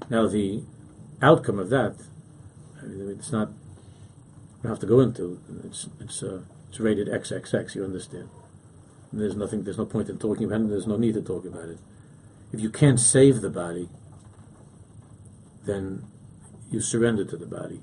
[0.10, 0.64] Now, the
[1.22, 1.96] outcome of that,
[2.82, 3.50] I mean, it's not.
[4.64, 5.40] We have to go into.
[5.64, 7.76] It's it's uh, it's rated XXX.
[7.76, 8.30] You understand?
[9.12, 9.64] And there's nothing.
[9.64, 10.70] There's no point in talking about it.
[10.70, 11.78] There's no need to talk about it
[12.52, 13.90] if you can't save the body,
[15.66, 16.04] then
[16.72, 17.82] you surrender to the body.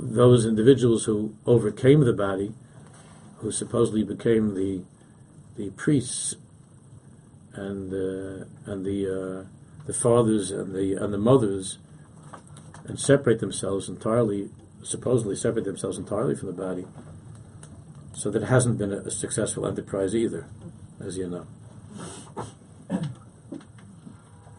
[0.00, 2.54] Those individuals who overcame the body,
[3.38, 4.82] who supposedly became the
[5.56, 6.36] the priests
[7.52, 9.44] and uh, and the uh,
[9.86, 11.78] the fathers and the and the mothers,
[12.84, 14.50] and separate themselves entirely,
[14.82, 16.86] supposedly separate themselves entirely from the body.
[18.14, 20.46] So that hasn't been a, a successful enterprise either,
[21.00, 21.46] as you know.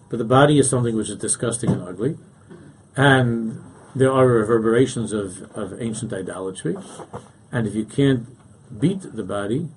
[0.09, 2.17] But the body is something which is disgusting and ugly.
[2.95, 3.61] And
[3.95, 6.75] there are reverberations of, of ancient idolatry.
[7.51, 8.27] And if you can't
[8.79, 9.69] beat the body,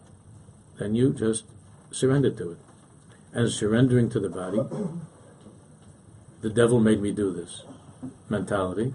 [0.79, 1.45] then you just
[1.91, 2.59] surrender to it.
[3.33, 4.61] And surrendering to the body,
[6.43, 7.63] the devil made me do this
[8.29, 8.93] mentality.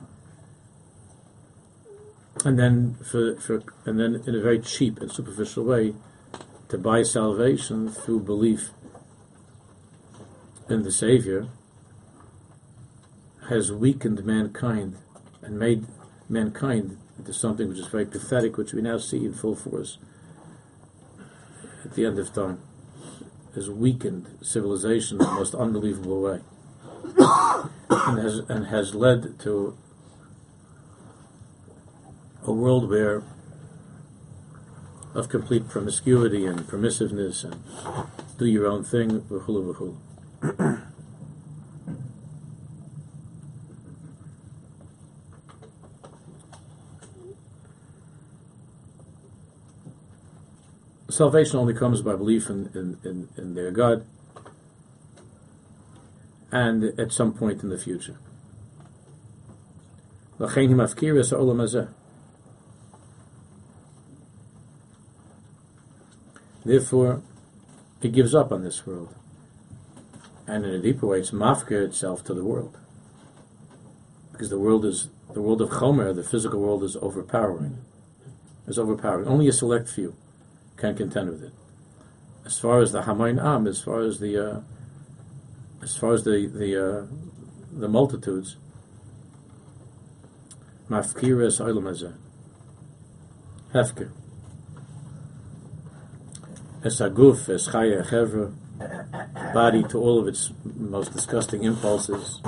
[2.45, 5.95] And then for, for and then in a very cheap and superficial way,
[6.69, 8.71] to buy salvation through belief
[10.69, 11.47] in the Savior
[13.49, 14.97] has weakened mankind
[15.47, 15.85] and made
[16.29, 19.97] mankind into something which is very pathetic, which we now see in full force
[21.85, 22.59] at the end of time,
[23.55, 26.41] has weakened civilization in the most unbelievable way.
[27.89, 29.77] and has and has led to
[32.45, 33.23] a world where
[35.15, 37.61] of complete promiscuity and permissiveness and
[38.37, 39.95] do your own thing, v'chulu
[40.43, 40.81] v'chulu.
[51.17, 54.05] Salvation only comes by belief in, in, in, in their God
[56.51, 58.19] and at some point in the future.
[66.63, 67.23] Therefore,
[68.03, 69.15] it gives up on this world.
[70.45, 72.77] And in a deeper way, it's mafka itself to the world.
[74.31, 77.79] Because the world is, the world of Chomer, the physical world, is overpowering.
[78.67, 79.27] Is overpowering.
[79.27, 80.15] Only a select few
[80.77, 81.53] can contend with it.
[82.45, 84.61] As far as the Hamain Am, as far as the, uh,
[85.81, 87.05] as far as the, the, uh,
[87.71, 88.55] the multitudes,
[90.89, 92.13] mafkira es olam
[93.73, 94.11] Hefker
[96.83, 97.67] es aguf, es
[99.53, 102.41] body to all of its most disgusting impulses.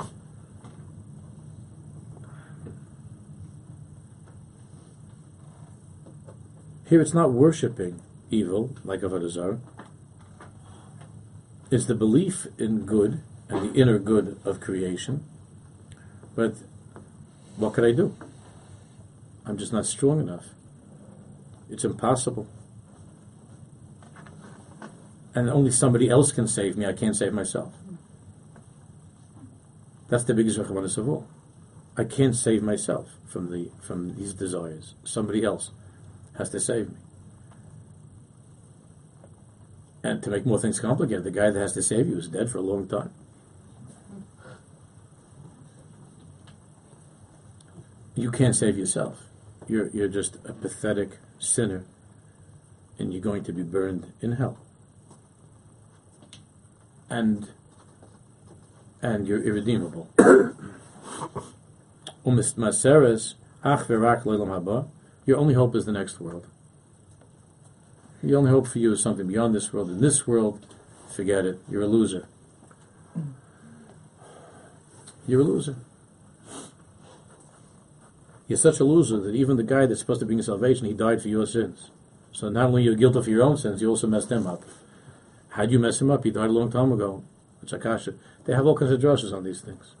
[6.88, 8.00] Here it's not worshipping
[8.30, 9.60] evil, like Avodah Zarah.
[11.70, 15.24] is the belief in good and the inner good of creation.
[16.34, 16.54] But
[17.56, 18.16] what could I do?
[19.46, 20.46] I'm just not strong enough.
[21.68, 22.48] It's impossible
[25.34, 26.86] and only somebody else can save me.
[26.86, 27.72] I can't save myself.
[30.08, 31.28] That's the biggest rachmanis of all.
[31.96, 34.94] I can't save myself from the from these desires.
[35.04, 35.70] Somebody else
[36.36, 36.96] has to save me.
[40.02, 42.50] And to make more things complicated, the guy that has to save you is dead
[42.50, 43.12] for a long time.
[48.14, 49.22] You can't save yourself.
[49.68, 51.84] You're you're just a pathetic sinner,
[52.98, 54.58] and you're going to be burned in hell
[57.10, 57.48] and
[59.02, 60.08] and you're irredeemable.
[65.26, 66.46] Your only hope is the next world.
[68.22, 69.90] Your only hope for you is something beyond this world.
[69.90, 70.66] In this world,
[71.14, 71.58] forget it.
[71.70, 72.28] You're a loser.
[75.26, 75.76] You're a loser.
[78.46, 81.22] You're such a loser that even the guy that's supposed to bring salvation, he died
[81.22, 81.90] for your sins.
[82.32, 84.64] So not only you're guilty for your own sins, you also messed him up.
[85.50, 86.24] How'd you mess him up?
[86.24, 87.24] He died a long time ago.
[87.64, 88.16] Chakasha.
[88.44, 89.94] They have all kinds of drushes on these things.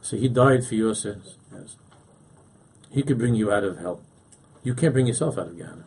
[0.00, 1.36] So he died for your sins.
[1.52, 1.76] Yes.
[2.90, 4.00] He could bring you out of hell.
[4.62, 5.84] You can't bring yourself out of Gehenna.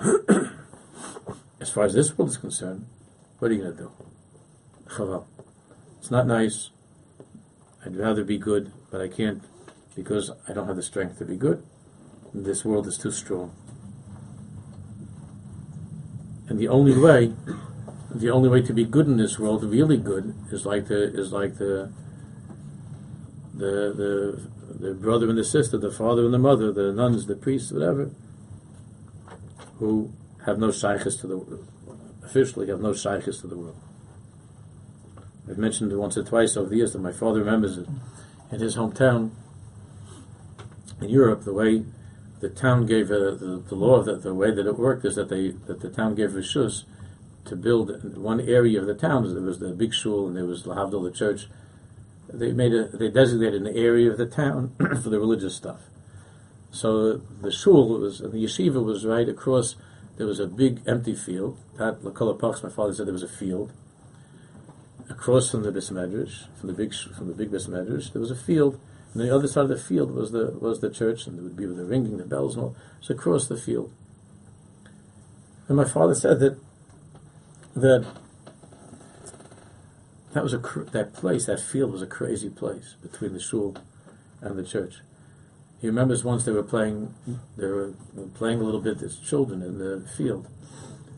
[1.60, 2.86] as far as this world is concerned,
[3.38, 3.92] what are you going to do?
[4.88, 5.24] Chaval.
[5.98, 6.70] It's not nice.
[7.84, 9.42] I'd rather be good, but I can't
[9.94, 11.64] because I don't have the strength to be good.
[12.32, 13.52] This world is too strong.
[16.48, 17.34] And the only way,
[18.14, 21.32] the only way to be good in this world, really good, is like the is
[21.32, 21.92] like the
[23.54, 27.34] the the the brother and the sister, the father and the mother, the nuns, the
[27.34, 28.10] priests, whatever,
[29.78, 30.12] who
[30.46, 31.64] have no shaykhs to the
[32.24, 33.80] officially have no shaykhs to the world.
[35.48, 37.88] I've mentioned once or twice over the years that my father remembers it
[38.50, 39.30] in his hometown
[41.00, 41.84] in Europe, the way
[42.40, 45.28] the town gave a, the, the law that the way that it worked is that
[45.28, 46.84] they that the town gave rishus
[47.44, 49.32] to build one area of the town.
[49.32, 51.48] There was the big shul and there was the church.
[52.32, 55.80] They made a they designated an area of the town for the religious stuff.
[56.70, 59.76] So the shul was the yeshiva was right across.
[60.16, 61.58] There was a big empty field.
[61.76, 63.72] That Lakala Parks, my father said there was a field
[65.08, 68.12] across from the Bismedrash, from the big from the big Bismedrash.
[68.12, 68.80] There was a field
[69.14, 71.56] and the other side of the field was the was the church, and there would
[71.56, 72.76] be the ringing, the bells, and all.
[73.00, 73.92] So across the field.
[75.66, 76.58] And my father said that
[77.74, 78.06] that
[80.34, 80.58] that was a
[80.92, 83.76] that place, that field was a crazy place between the shul
[84.40, 85.00] and the church.
[85.80, 87.14] He remembers once they were playing,
[87.56, 87.92] they were
[88.34, 90.48] playing a little bit as children in the field,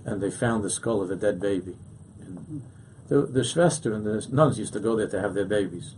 [0.04, 1.76] and they found the skull of a dead baby.
[2.20, 2.62] And
[3.08, 5.94] the the Schwester and the nuns used to go there to have their babies.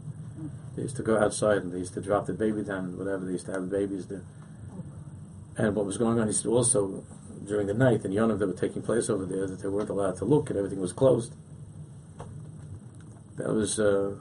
[0.77, 3.25] They used to go outside and they used to drop the baby down and whatever.
[3.25, 4.25] They used to have babies there.
[5.57, 7.05] And what was going on, he said also
[7.47, 10.17] during the night, and Yonah that were taking place over there, that they weren't allowed
[10.19, 11.35] to look and everything was closed.
[13.37, 14.15] That was uh,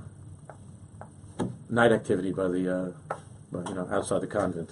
[1.69, 3.15] night activity by the, uh,
[3.53, 4.71] you know, outside the convent.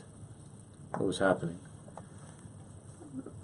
[0.92, 1.60] What was happening?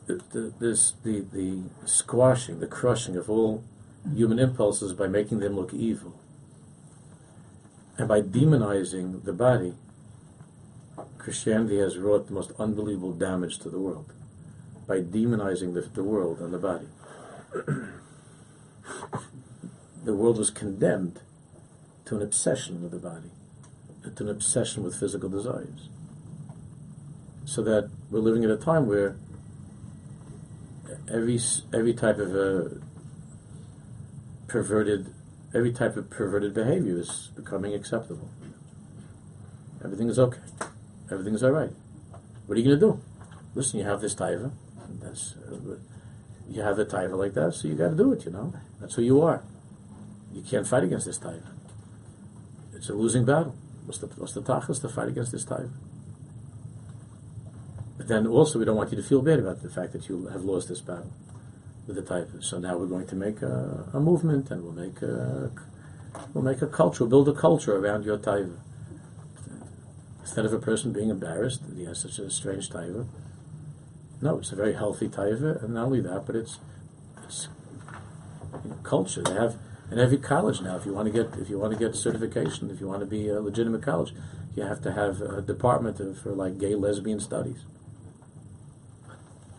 [0.07, 3.63] The, the, this, the, the squashing, the crushing of all
[4.13, 6.19] human impulses by making them look evil
[7.97, 9.73] And by demonizing the body,
[11.17, 14.13] Christianity has wrought the most unbelievable damage to the world
[14.87, 16.87] by demonizing the, the world and the body.
[20.03, 21.21] the world was condemned
[22.05, 23.31] to an obsession with the body,
[24.11, 25.89] to an obsession with physical desires.
[27.45, 29.17] So that we're living at a time where
[31.11, 31.39] every
[31.73, 32.81] every type of a
[34.47, 35.13] perverted
[35.53, 38.29] every type of perverted behavior is becoming acceptable.
[39.83, 40.39] Everything is okay.
[41.11, 41.71] Everything is all right.
[42.45, 43.01] What are you going to do?
[43.53, 44.51] Listen, you have this taiva.
[45.01, 45.77] That's uh,
[46.49, 48.25] you have a taiva like that, so you got to do it.
[48.25, 49.43] You know, that's who you are.
[50.33, 51.47] You can't fight against this taiva.
[52.73, 53.55] It's a losing battle.
[53.85, 55.69] What's the what's the tachas to fight against this type?
[57.97, 60.27] But then also, we don't want you to feel bad about the fact that you
[60.27, 61.13] have lost this battle
[61.87, 62.29] with the type.
[62.41, 65.51] So now we're going to make a, a, movement, and we'll make a
[66.33, 68.49] we'll make a culture, build a culture around your type.
[70.21, 73.07] Instead of a person being embarrassed that he has such a strange taiva,
[74.21, 76.59] no, it's a very healthy taiva, and not only that, but it's
[77.23, 77.47] it's
[78.63, 79.21] you know, culture.
[79.21, 79.55] They have
[79.91, 80.75] in every college now.
[80.75, 83.05] If you want to get if you want to get certification, if you want to
[83.05, 84.13] be a legitimate college,
[84.55, 87.65] you have to have a department for like gay lesbian studies.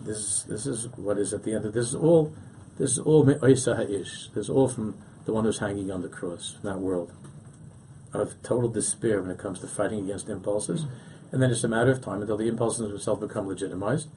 [0.01, 2.33] This is this is what is at the end of this is all
[2.79, 3.23] this is all.
[3.23, 3.67] This
[4.37, 7.13] is all from the one who's hanging on the cross, that world
[8.13, 10.87] of total despair when it comes to fighting against impulses.
[11.33, 14.09] And then it's a matter of time until the impulses themselves become legitimized.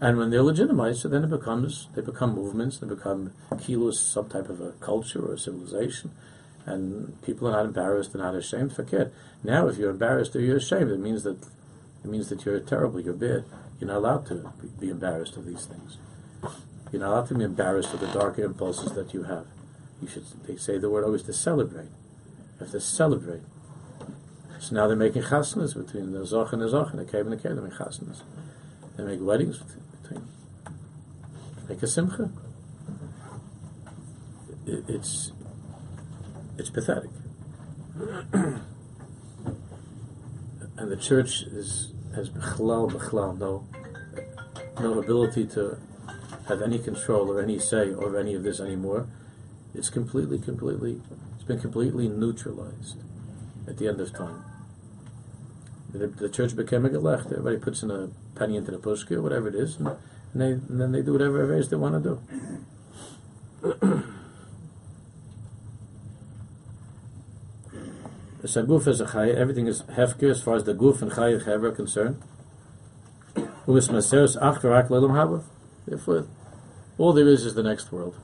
[0.00, 4.28] And when they're legitimized, so then it becomes they become movements, they become kilos, some
[4.28, 6.10] type of a culture or a civilization,
[6.66, 8.74] and people are not embarrassed, they're not ashamed.
[8.74, 9.10] Forget.
[9.42, 11.42] Now, if you're embarrassed or you're ashamed, it means that
[12.04, 13.44] it means that you're terrible, you're bad.
[13.80, 15.96] You're not allowed to be embarrassed of these things.
[16.92, 19.46] You're not allowed to be embarrassed of the dark impulses that you have.
[20.00, 20.24] You should.
[20.46, 21.84] They say the word always to celebrate.
[21.84, 23.42] You have to celebrate.
[24.60, 27.32] So now they're making chasnas between the zoch and the zoch and the cave and
[27.32, 27.56] the cave.
[27.56, 28.22] They make chasnas.
[28.96, 29.62] They make weddings
[30.08, 30.28] between.
[31.68, 32.30] Make a simcha.
[34.66, 35.32] It, it's
[36.58, 37.10] it's pathetic.
[38.32, 38.62] and
[40.76, 43.66] the church is has no
[44.80, 45.78] no ability to
[46.48, 49.06] have any control or any say over any of this anymore.
[49.74, 51.00] It's completely, completely,
[51.34, 52.96] it's been completely neutralized
[53.66, 54.44] at the end of time.
[55.98, 57.26] The, the church became a gelech.
[57.26, 60.50] Everybody puts in a penny into the pushka or whatever it is, and, and, they,
[60.52, 62.18] and then they do whatever it is they want to
[63.62, 64.02] do.
[68.46, 69.32] The saguf is a chay.
[69.32, 72.22] Everything is hefker as far as the guf and chay are concerned.
[75.84, 76.28] Therefore,
[76.96, 78.14] all there is is the next world.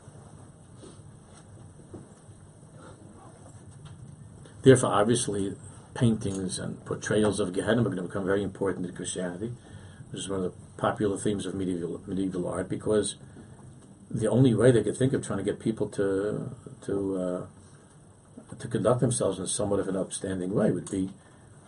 [4.62, 5.57] Therefore, obviously,
[5.95, 9.53] paintings and portrayals of Gehenna are going to become very important in Christianity,
[10.11, 13.16] which is one of the popular themes of medieval medieval art, because
[14.11, 16.55] the only way they could think of trying to get people to
[16.86, 17.47] to uh,
[18.59, 21.11] to conduct themselves in somewhat of an upstanding way would be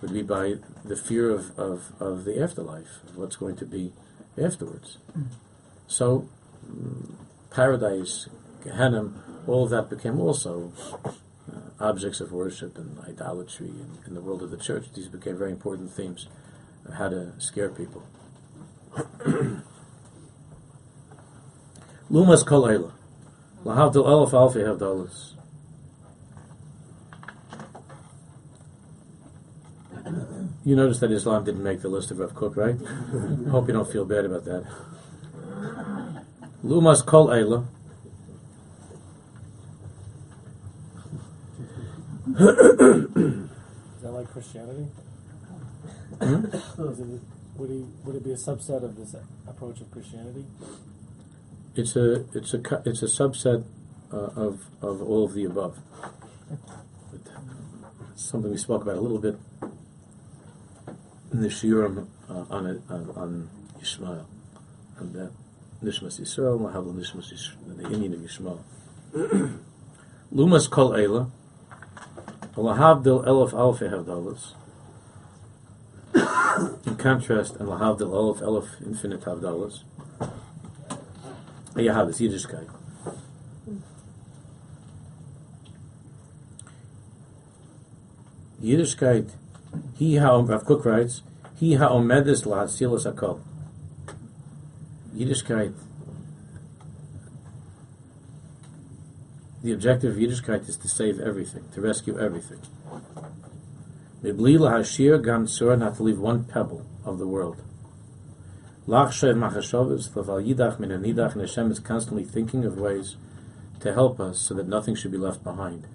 [0.01, 0.55] would be by
[0.85, 3.93] the fear of, of, of the afterlife, of what's going to be
[4.37, 4.99] afterwards.
[5.17, 5.29] Mm.
[5.87, 6.29] So,
[6.69, 7.17] um,
[7.51, 8.29] paradise,
[8.63, 9.13] Gehenna,
[9.47, 10.73] all of that became also
[11.53, 14.87] uh, objects of worship and idolatry in, in, the world of the church.
[14.95, 16.27] These became very important themes
[16.87, 18.03] of how to scare people.
[22.11, 22.93] Lumas kol eila.
[23.65, 25.33] Lahavdil elef alfi havdalas.
[30.65, 32.77] You notice that Islam didn't make the list of Rav Kook, right?
[33.51, 34.65] Hope you don't feel bad about that.
[36.65, 37.67] Lumas kol eila.
[42.35, 44.89] Is that like Christianity?
[46.21, 46.47] Hmm?
[46.47, 47.21] it,
[47.57, 49.15] would, he, would it be a subset of this
[49.47, 50.45] approach of Christianity?
[51.77, 53.65] It's a it's a it's a subset
[54.13, 55.79] uh, of of all of the above.
[58.17, 59.39] something we spoke about a little bit
[61.33, 64.25] in the shiurim uh, on, it, on on Yishmael,
[64.99, 65.31] and that
[65.85, 68.61] Nishmas Yisrael, Mahavla Nishmas Yisrael, the inyan of Yishmael.
[70.35, 71.31] Lumas Kol Eila,
[72.57, 74.55] Lahavdil Elef Alfe Havdalas.
[76.87, 79.83] In contrast, and Lahavdil Elef Elef Infinite Havdalas.
[81.77, 82.69] You have this Yiddishkeit.
[88.63, 89.31] Yiddishkeit
[89.95, 91.23] he ha Rav Kook writes,
[91.57, 93.41] he ha omedes la silas akol.
[95.17, 95.73] Yiddishkeit.
[99.65, 102.61] The objective of Yiddishkeit is to save everything, to rescue everything.
[104.23, 107.63] Mibli lahashir gam tzur, not to leave one pebble of the world.
[108.87, 113.17] Lach shev machashovas, laval yidach min anidach, and Hashem is constantly thinking of ways
[113.81, 115.87] to help us so that nothing should be left behind.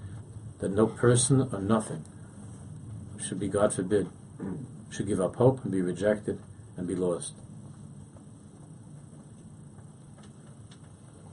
[0.62, 2.06] That no person or nothing
[3.24, 4.10] should be, God forbid,
[4.90, 6.40] should give up hope and be rejected
[6.76, 7.36] and be lost.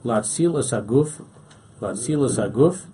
[0.05, 1.25] Latzilas aguf,
[1.79, 2.85] aguf.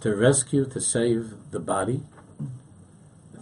[0.00, 2.02] To rescue, to save the body,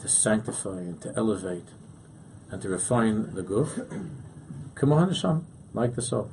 [0.01, 1.68] to sanctify and to elevate
[2.51, 3.78] and to refine the guf,
[5.74, 6.30] like the soul.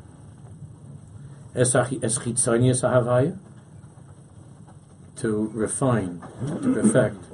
[5.17, 7.25] To refine, to perfect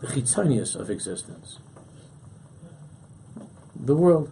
[0.00, 1.58] the chitzonius of existence.
[3.74, 4.30] The world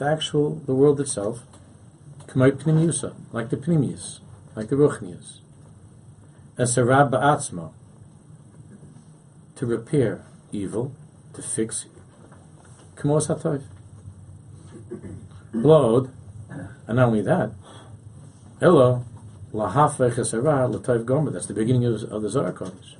[0.00, 1.42] the actual, the world itself,
[2.26, 4.20] k'may pnimiusa, like the pnimius,
[4.56, 5.40] like the ruchnius.
[6.56, 7.10] As a rab
[9.56, 10.94] to repair evil,
[11.34, 11.84] to fix
[12.96, 13.62] k'mos ha'toiv.
[15.52, 16.10] Blood,
[16.48, 17.52] and not only that,
[18.62, 19.04] elo,
[19.52, 22.96] lahafech esara l'toiv gomer, that's the beginning of, of the Zohar Kodesh,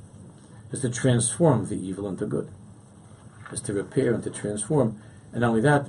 [0.71, 2.51] is to transform the evil into good,
[3.51, 5.01] is to repair and to transform,
[5.33, 5.89] and not only that,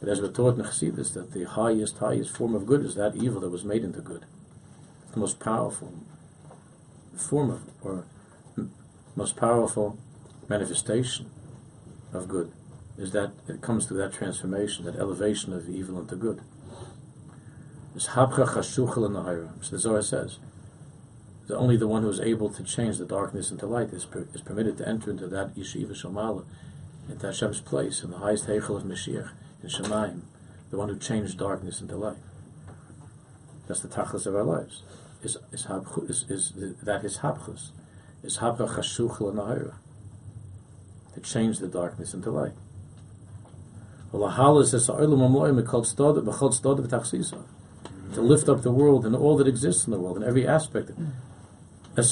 [0.00, 3.16] but as we're taught in Chassidus, that the highest, highest form of good is that
[3.16, 4.24] evil that was made into good.
[5.12, 5.92] The most powerful
[7.14, 8.06] form of, or
[9.14, 9.98] most powerful
[10.48, 11.30] manifestation
[12.14, 12.50] of good
[12.96, 16.40] is that it comes through that transformation, that elevation of evil into good.
[17.94, 20.38] It's habcha chashuchel in the So the Zohar says
[21.46, 24.26] that only the one who is able to change the darkness into light is, per,
[24.32, 26.44] is permitted to enter into that yeshiva shalmala,
[27.08, 29.30] into Hashem's place in the highest heichel of Mashiach
[29.62, 30.22] in Shemaim,
[30.70, 32.16] the one who changed darkness into light.
[33.66, 34.82] That's the tachlis of our lives.
[35.22, 35.66] Is is,
[36.08, 36.52] is, is
[36.82, 37.70] that is habchus,
[38.22, 39.74] is habcha chashuch l'nahira,
[41.14, 42.54] to change the darkness into light.
[44.12, 44.18] To
[48.16, 50.90] lift up the world and all that exists in the world and every aspect.
[51.96, 52.10] As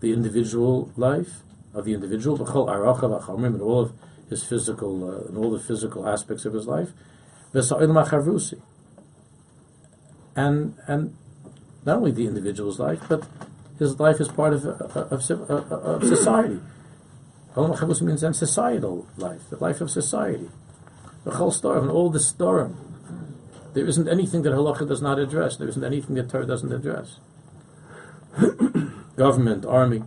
[0.00, 1.42] the individual life,
[1.74, 3.92] of the individual, and all of
[4.28, 6.92] his physical, uh, and all the physical aspects of his life,
[10.36, 11.16] and and
[11.84, 13.26] not only the individual's life, but
[13.78, 16.60] his life is part of uh, uh, of, of, uh, of society.
[17.54, 20.48] Olam means then societal life, the life of society.
[21.24, 22.76] The whole story and all the storm.
[23.74, 25.56] There isn't anything that halacha does not address.
[25.56, 27.18] There isn't anything that Torah doesn't address.
[29.16, 30.04] Government, army,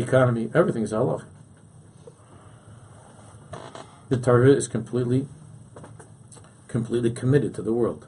[0.00, 1.24] economy, everything is halach.
[4.08, 5.28] The Torah is completely,
[6.66, 8.06] completely committed to the world.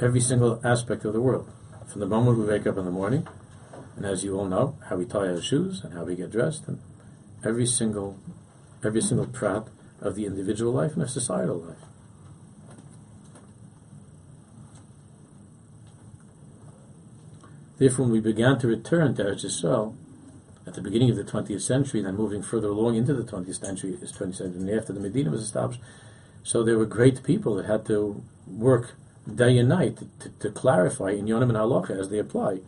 [0.00, 1.50] Every single aspect of the world.
[1.86, 3.26] From the moment we wake up in the morning,
[3.96, 6.68] and as you all know, how we tie our shoes and how we get dressed,
[6.68, 6.80] and
[7.44, 8.18] every single,
[8.84, 9.68] every single prat
[10.00, 11.76] of the individual life and of societal life.
[17.78, 19.94] Therefore, when we began to return to Eretz Yisrael,
[20.66, 23.96] at the beginning of the 20th century, then moving further along into the 20th century,
[24.02, 25.80] is 20th century, and after the Medina was established.
[26.42, 28.94] So there were great people that had to work
[29.32, 32.60] day and night to, to, clarify in Yonim and Halacha as they apply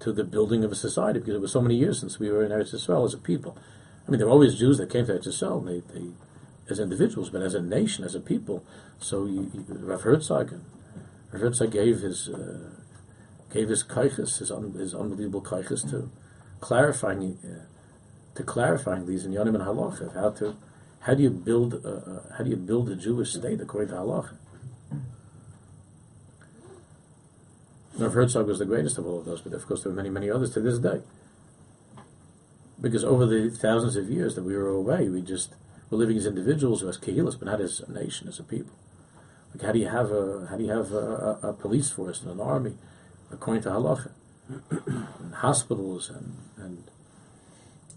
[0.00, 2.44] to the building of a society, because it was so many years since we were
[2.44, 3.56] in Eretz Yisrael as a people.
[4.06, 6.08] I mean, there were always Jews that came to Eretz Yisrael, they, they,
[6.68, 8.64] as individuals, but as a nation, as a people.
[8.98, 10.60] So you, you, Rav Herzog,
[11.32, 12.70] Rav Herzog gave his uh,
[13.52, 16.10] gave his kaiches, his, un, his unbelievable kaiches to
[16.64, 17.66] clarifying uh,
[18.36, 20.56] to clarifying these in Yonim and Halacha, how to
[21.00, 23.96] how do you build uh, uh, how do you build a Jewish state according to
[23.96, 24.36] Halacha?
[27.98, 30.10] Rav Herzog was the greatest of all of those, but of course there were many,
[30.10, 31.02] many others to this day.
[32.80, 35.54] Because over the thousands of years that we were away, we just
[35.90, 38.74] were living as individuals, or as kahilas, but not as a nation, as a people.
[39.52, 42.22] Like how do you have a how do you have a, a, a police force
[42.22, 42.74] and an army
[43.30, 44.10] according to halacha?
[44.48, 46.84] And hospitals and, and,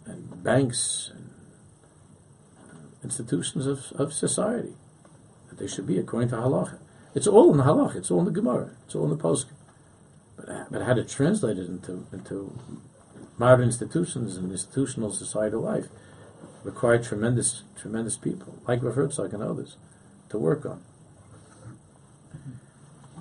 [0.05, 1.29] and banks and
[2.69, 4.73] uh, institutions of, of society.
[5.49, 6.79] That they should be according to halacha.
[7.15, 7.95] It's all in the halacha.
[7.95, 8.71] It's all in the Gemara.
[8.85, 9.53] It's all in the Poskim.
[10.35, 12.57] But, uh, but how to translate it into into
[13.37, 15.87] modern institutions and institutional societal life
[16.63, 19.77] required tremendous tremendous people like Rav Herzog and others
[20.29, 20.83] to work on.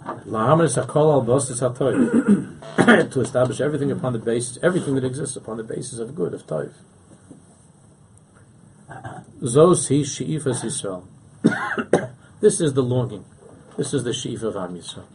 [3.11, 6.47] to establish everything upon the basis, everything that exists upon the basis of good, of
[6.47, 6.73] toiv.
[9.43, 11.05] Zos he she'ifas Yisrael.
[12.39, 13.25] This is the longing.
[13.79, 15.07] This is the she'if of Am Yisrael.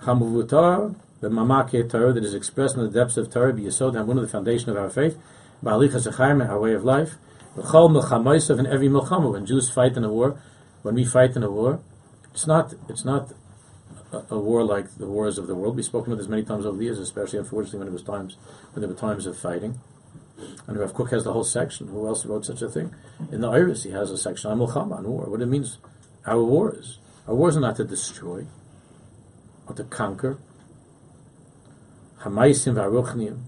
[0.00, 4.18] Hamuvutar, the mamake Torah that is expressed in the depths of Torah, be Yisod, one
[4.18, 5.16] of the foundation of our faith,
[5.62, 7.14] Ba'alicha Zechaim, our way of life,
[7.56, 10.40] V'chol Milchamoisav, in every Milchama, when Jews fight in a war,
[10.82, 11.80] when we fight in a war,
[12.32, 13.32] it's not, it's not
[14.12, 15.76] a, a war like the wars of the world.
[15.76, 18.36] We've spoken about this many times over the years, especially unfortunately when it was times,
[18.72, 19.78] when there were times of fighting.
[20.66, 21.88] And Rav Kook has the whole section.
[21.88, 22.94] Who else wrote such a thing?
[23.30, 25.26] In the Oros, he has a section on Milchama, on war.
[25.30, 25.78] What it means,
[26.26, 26.98] our wars.
[27.28, 28.46] Our wars are not to destroy,
[29.68, 30.38] or to conquer.
[32.22, 33.42] Hamaisim.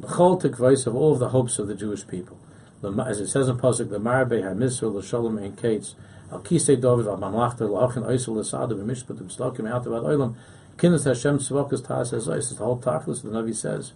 [0.00, 2.38] B'chol tekvais of all of the hopes of the Jewish people.
[2.82, 5.94] As it says in Pasuk, the Marbe HaMisra l'shalom ein kates,
[6.32, 10.34] al kisei David al mamlachta l'achin oisel l'sada v'mishpat v'tzlakim out of oilam,
[10.78, 13.92] kinnis Hashem tzvakas ta'as ezois, the whole tachlis, the Navi says,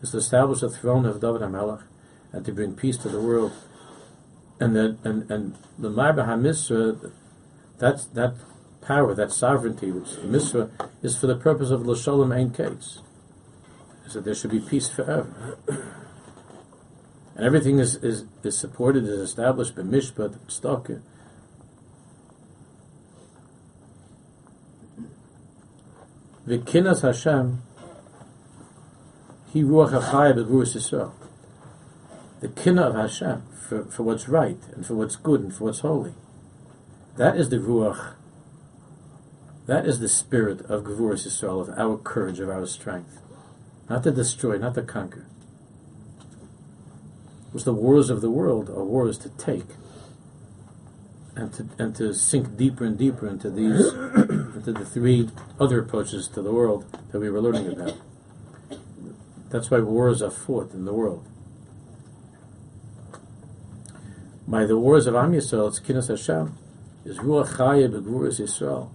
[0.00, 1.82] is to establish the throne of David HaMelech,
[2.32, 3.52] and to bring peace to the world.
[4.58, 7.12] And the, and, and the Marbe HaMisra,
[7.78, 8.34] that's, that
[8.80, 10.70] power, that sovereignty, which the Misra
[11.02, 13.02] is for the purpose of l'shalom ein kates
[14.14, 15.58] that there should be peace forever.
[17.38, 21.00] And everything is, is, is supported, is established by Mishpat, Tzedakah.
[26.48, 27.62] V'kinas Hashem,
[29.52, 31.12] He Ruach HaChai B'Gurus Yisrael.
[32.40, 35.80] The kinna of Hashem, for, for what's right, and for what's good, and for what's
[35.80, 36.14] holy.
[37.16, 38.14] That is the Ruach,
[39.66, 43.20] that is the spirit of Gevurus Yisrael, of our courage, of our strength.
[43.88, 45.26] Not to destroy, not to conquer.
[47.46, 49.64] Because the wars of the world are wars to take
[51.34, 53.92] and to and to sink deeper and deeper into these
[54.56, 57.96] into the three other approaches to the world that we were learning about.
[59.50, 61.26] That's why wars are fought in the world.
[64.46, 66.56] By the wars of Am Yisrael, it's Kinnas Hashem,
[67.04, 68.90] is Ruach Chaya Begvuras Yisrael,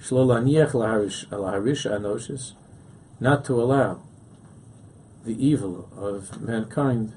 [0.00, 2.52] Shlo Laniach Laharish Anoshis,
[3.20, 4.02] not to allow
[5.24, 7.12] the evil of mankind,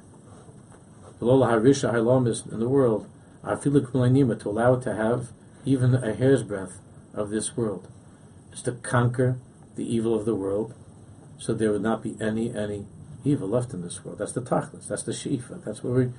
[1.19, 3.07] in the world,
[3.43, 5.29] to allow it to have
[5.65, 6.79] even a hair's breadth
[7.13, 7.87] of this world.
[8.51, 9.37] Is to conquer
[9.75, 10.73] the evil of the world,
[11.37, 12.85] so there would not be any any
[13.23, 14.19] evil left in this world.
[14.19, 14.89] That's the tachlis.
[14.89, 15.63] That's the shifa.
[15.63, 16.11] That's what we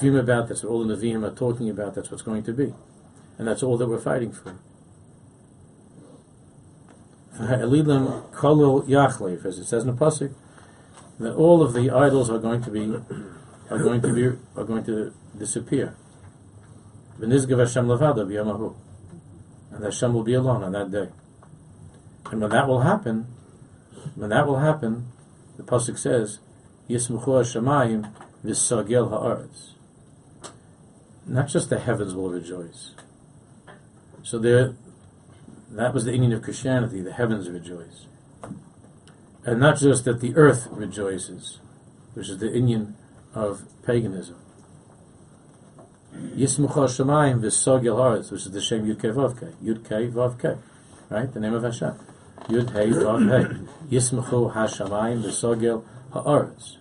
[0.00, 0.48] dream about.
[0.48, 1.94] That's what all the Nevi'im are talking about.
[1.94, 2.74] That's what's going to be,
[3.38, 4.56] and that's all that we're fighting for.
[7.38, 7.60] As it
[9.66, 10.32] says in the pasuk,
[11.18, 12.94] that all of the idols are going to be
[13.70, 15.96] are going to be are going to disappear.
[17.18, 18.74] V'nizgav Hashem b'yamahu,
[19.72, 21.08] and Hashem will be alone on that day.
[22.30, 23.26] And when that will happen,
[24.14, 25.08] when that will happen,
[25.56, 26.38] the pasuk says,
[26.88, 28.12] "Yismuchu Hashemayim
[28.44, 29.70] v'sagel haaretz."
[31.26, 32.92] Not just the heavens will rejoice.
[34.22, 34.74] So there,
[35.70, 37.00] that was the inyan of Christianity.
[37.00, 38.06] The heavens rejoice
[39.46, 41.60] and not just that the earth rejoices,
[42.14, 42.94] which is the inyan
[43.32, 44.34] of paganism.
[46.14, 50.40] Yismucha Shemayim v'sogel haaretz, which is the Shem Yud Kei Vav Kei, Yud Kei Vav
[50.40, 50.56] Kei,
[51.08, 51.32] right?
[51.32, 51.94] The name of Hashem.
[52.48, 53.96] Yud Hey Vav Hey.
[53.96, 56.78] Yismuchu Hashemayim v'sogel haaretz.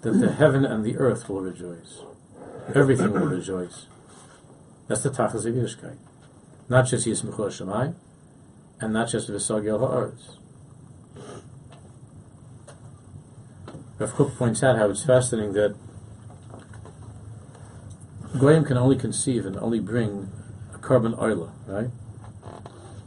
[0.00, 2.00] That the heaven and the earth will rejoice.
[2.74, 3.86] Everything will rejoice.
[4.88, 5.98] That's the Tachas of Yiddishkeit.
[6.68, 7.94] Not just Yismuchu Hashemayim,
[8.80, 10.36] and not just Visagil Ha'aretz.
[13.98, 15.74] Rav Kook points out how it's fascinating that
[18.38, 20.30] Goyim can only conceive and only bring
[20.74, 21.90] a korban oila, right?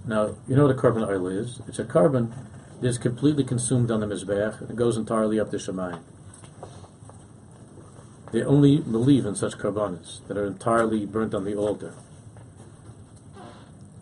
[0.07, 1.61] Now, you know what a korban oila is?
[1.67, 2.33] It's a korban
[2.81, 6.01] that is completely consumed on the Mizbeach and it goes entirely up to Shemayim.
[8.31, 11.93] They only believe in such korbanos that are entirely burnt on the altar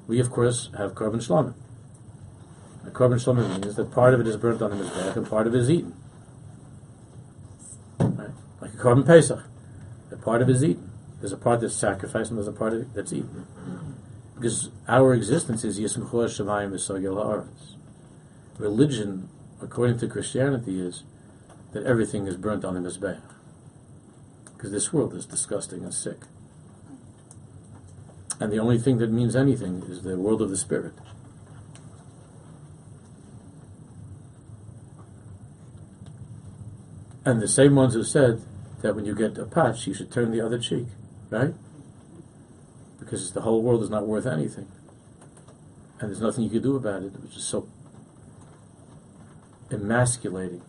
[0.07, 1.53] we of course have korban shlomim.
[2.85, 5.45] A korban shlomim means that part of it is burnt on the mizbeach and part
[5.45, 5.93] of it is eaten.
[7.99, 8.29] Right?
[8.61, 9.43] Like a korban pesach,
[10.11, 10.89] a part of it is eaten.
[11.19, 13.45] There's a part that's sacrificed and there's a part that's eaten.
[14.35, 17.75] Because our existence is yismchu shemayim v'sogel haaretz.
[18.57, 19.29] Religion,
[19.61, 21.03] according to Christianity, is
[21.73, 23.21] that everything is burnt on the mizbeach.
[24.45, 26.21] Because this world is disgusting and sick.
[28.39, 30.93] And the only thing that means anything is the world of the spirit.
[37.25, 38.41] And the same ones who said
[38.81, 40.87] that when you get a patch, you should turn the other cheek,
[41.29, 41.53] right?
[42.99, 44.67] Because the whole world is not worth anything.
[45.99, 47.67] And there's nothing you can do about it, which is so
[49.71, 50.61] emasculating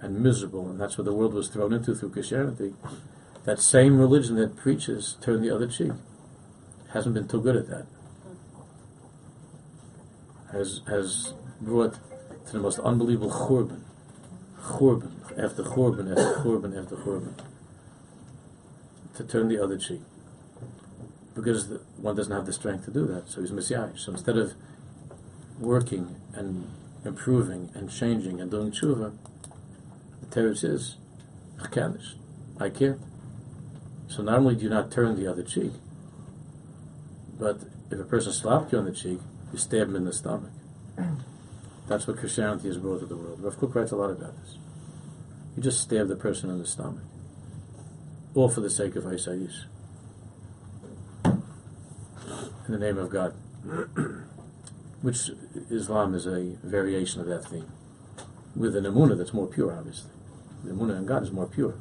[0.00, 0.68] and miserable.
[0.68, 2.74] And that's what the world was thrown into through Christianity.
[3.44, 5.92] That same religion that preaches turn the other cheek
[6.96, 7.86] hasn't been too good at that.
[10.52, 11.94] has has brought
[12.46, 13.82] to the most unbelievable churban,
[14.60, 17.34] churban after churban after churban after churban,
[19.14, 20.02] to turn the other cheek,
[21.34, 23.28] because the, one doesn't have the strength to do that.
[23.28, 23.96] So he's messiah.
[23.96, 24.54] So instead of
[25.58, 26.70] working and
[27.04, 29.16] improving and changing and doing tshuva,
[30.20, 30.96] the teretz is,
[31.62, 32.00] I can't.
[32.58, 32.70] I
[34.08, 35.72] So not only do you not turn the other cheek,
[37.38, 37.60] but
[37.90, 39.20] if a person slapped you on the cheek,
[39.52, 40.50] you stab him in the stomach.
[41.86, 43.40] That's what Christianity has brought to the world.
[43.40, 44.58] Rav Kook writes a lot about this.
[45.56, 47.04] You just stab the person in the stomach.
[48.34, 49.48] All for the sake of Isaiah.
[51.24, 51.42] In
[52.68, 53.34] the name of God.
[55.02, 55.30] Which
[55.70, 57.70] Islam is a variation of that theme.
[58.56, 60.10] With an emunah that's more pure, obviously.
[60.64, 61.74] The emunah in God is more pure.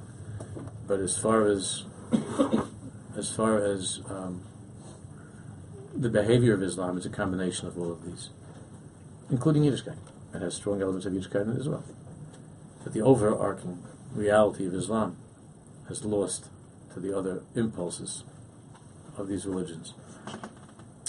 [0.88, 1.84] But as far as
[3.18, 4.43] as far as um,
[5.96, 8.30] the behavior of Islam, is a combination of all of these,
[9.30, 9.98] including Yiddishkeit.
[10.34, 11.84] It has strong elements of Yiddishkeit in it as well.
[12.84, 13.82] But the overarching
[14.14, 15.18] reality of Islam
[15.88, 16.50] has lost
[16.93, 18.24] to the other impulses
[19.18, 19.93] of these religions.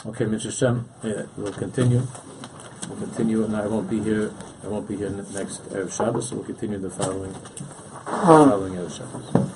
[0.04, 0.56] Okay, Mr.
[0.56, 2.06] Shem, yeah, we'll continue.
[2.88, 4.32] We'll continue, and I won't be here.
[4.62, 8.96] I won't be here next Erev Shabbos, so we'll continue the following um, following Erev
[8.96, 9.55] Shabbos.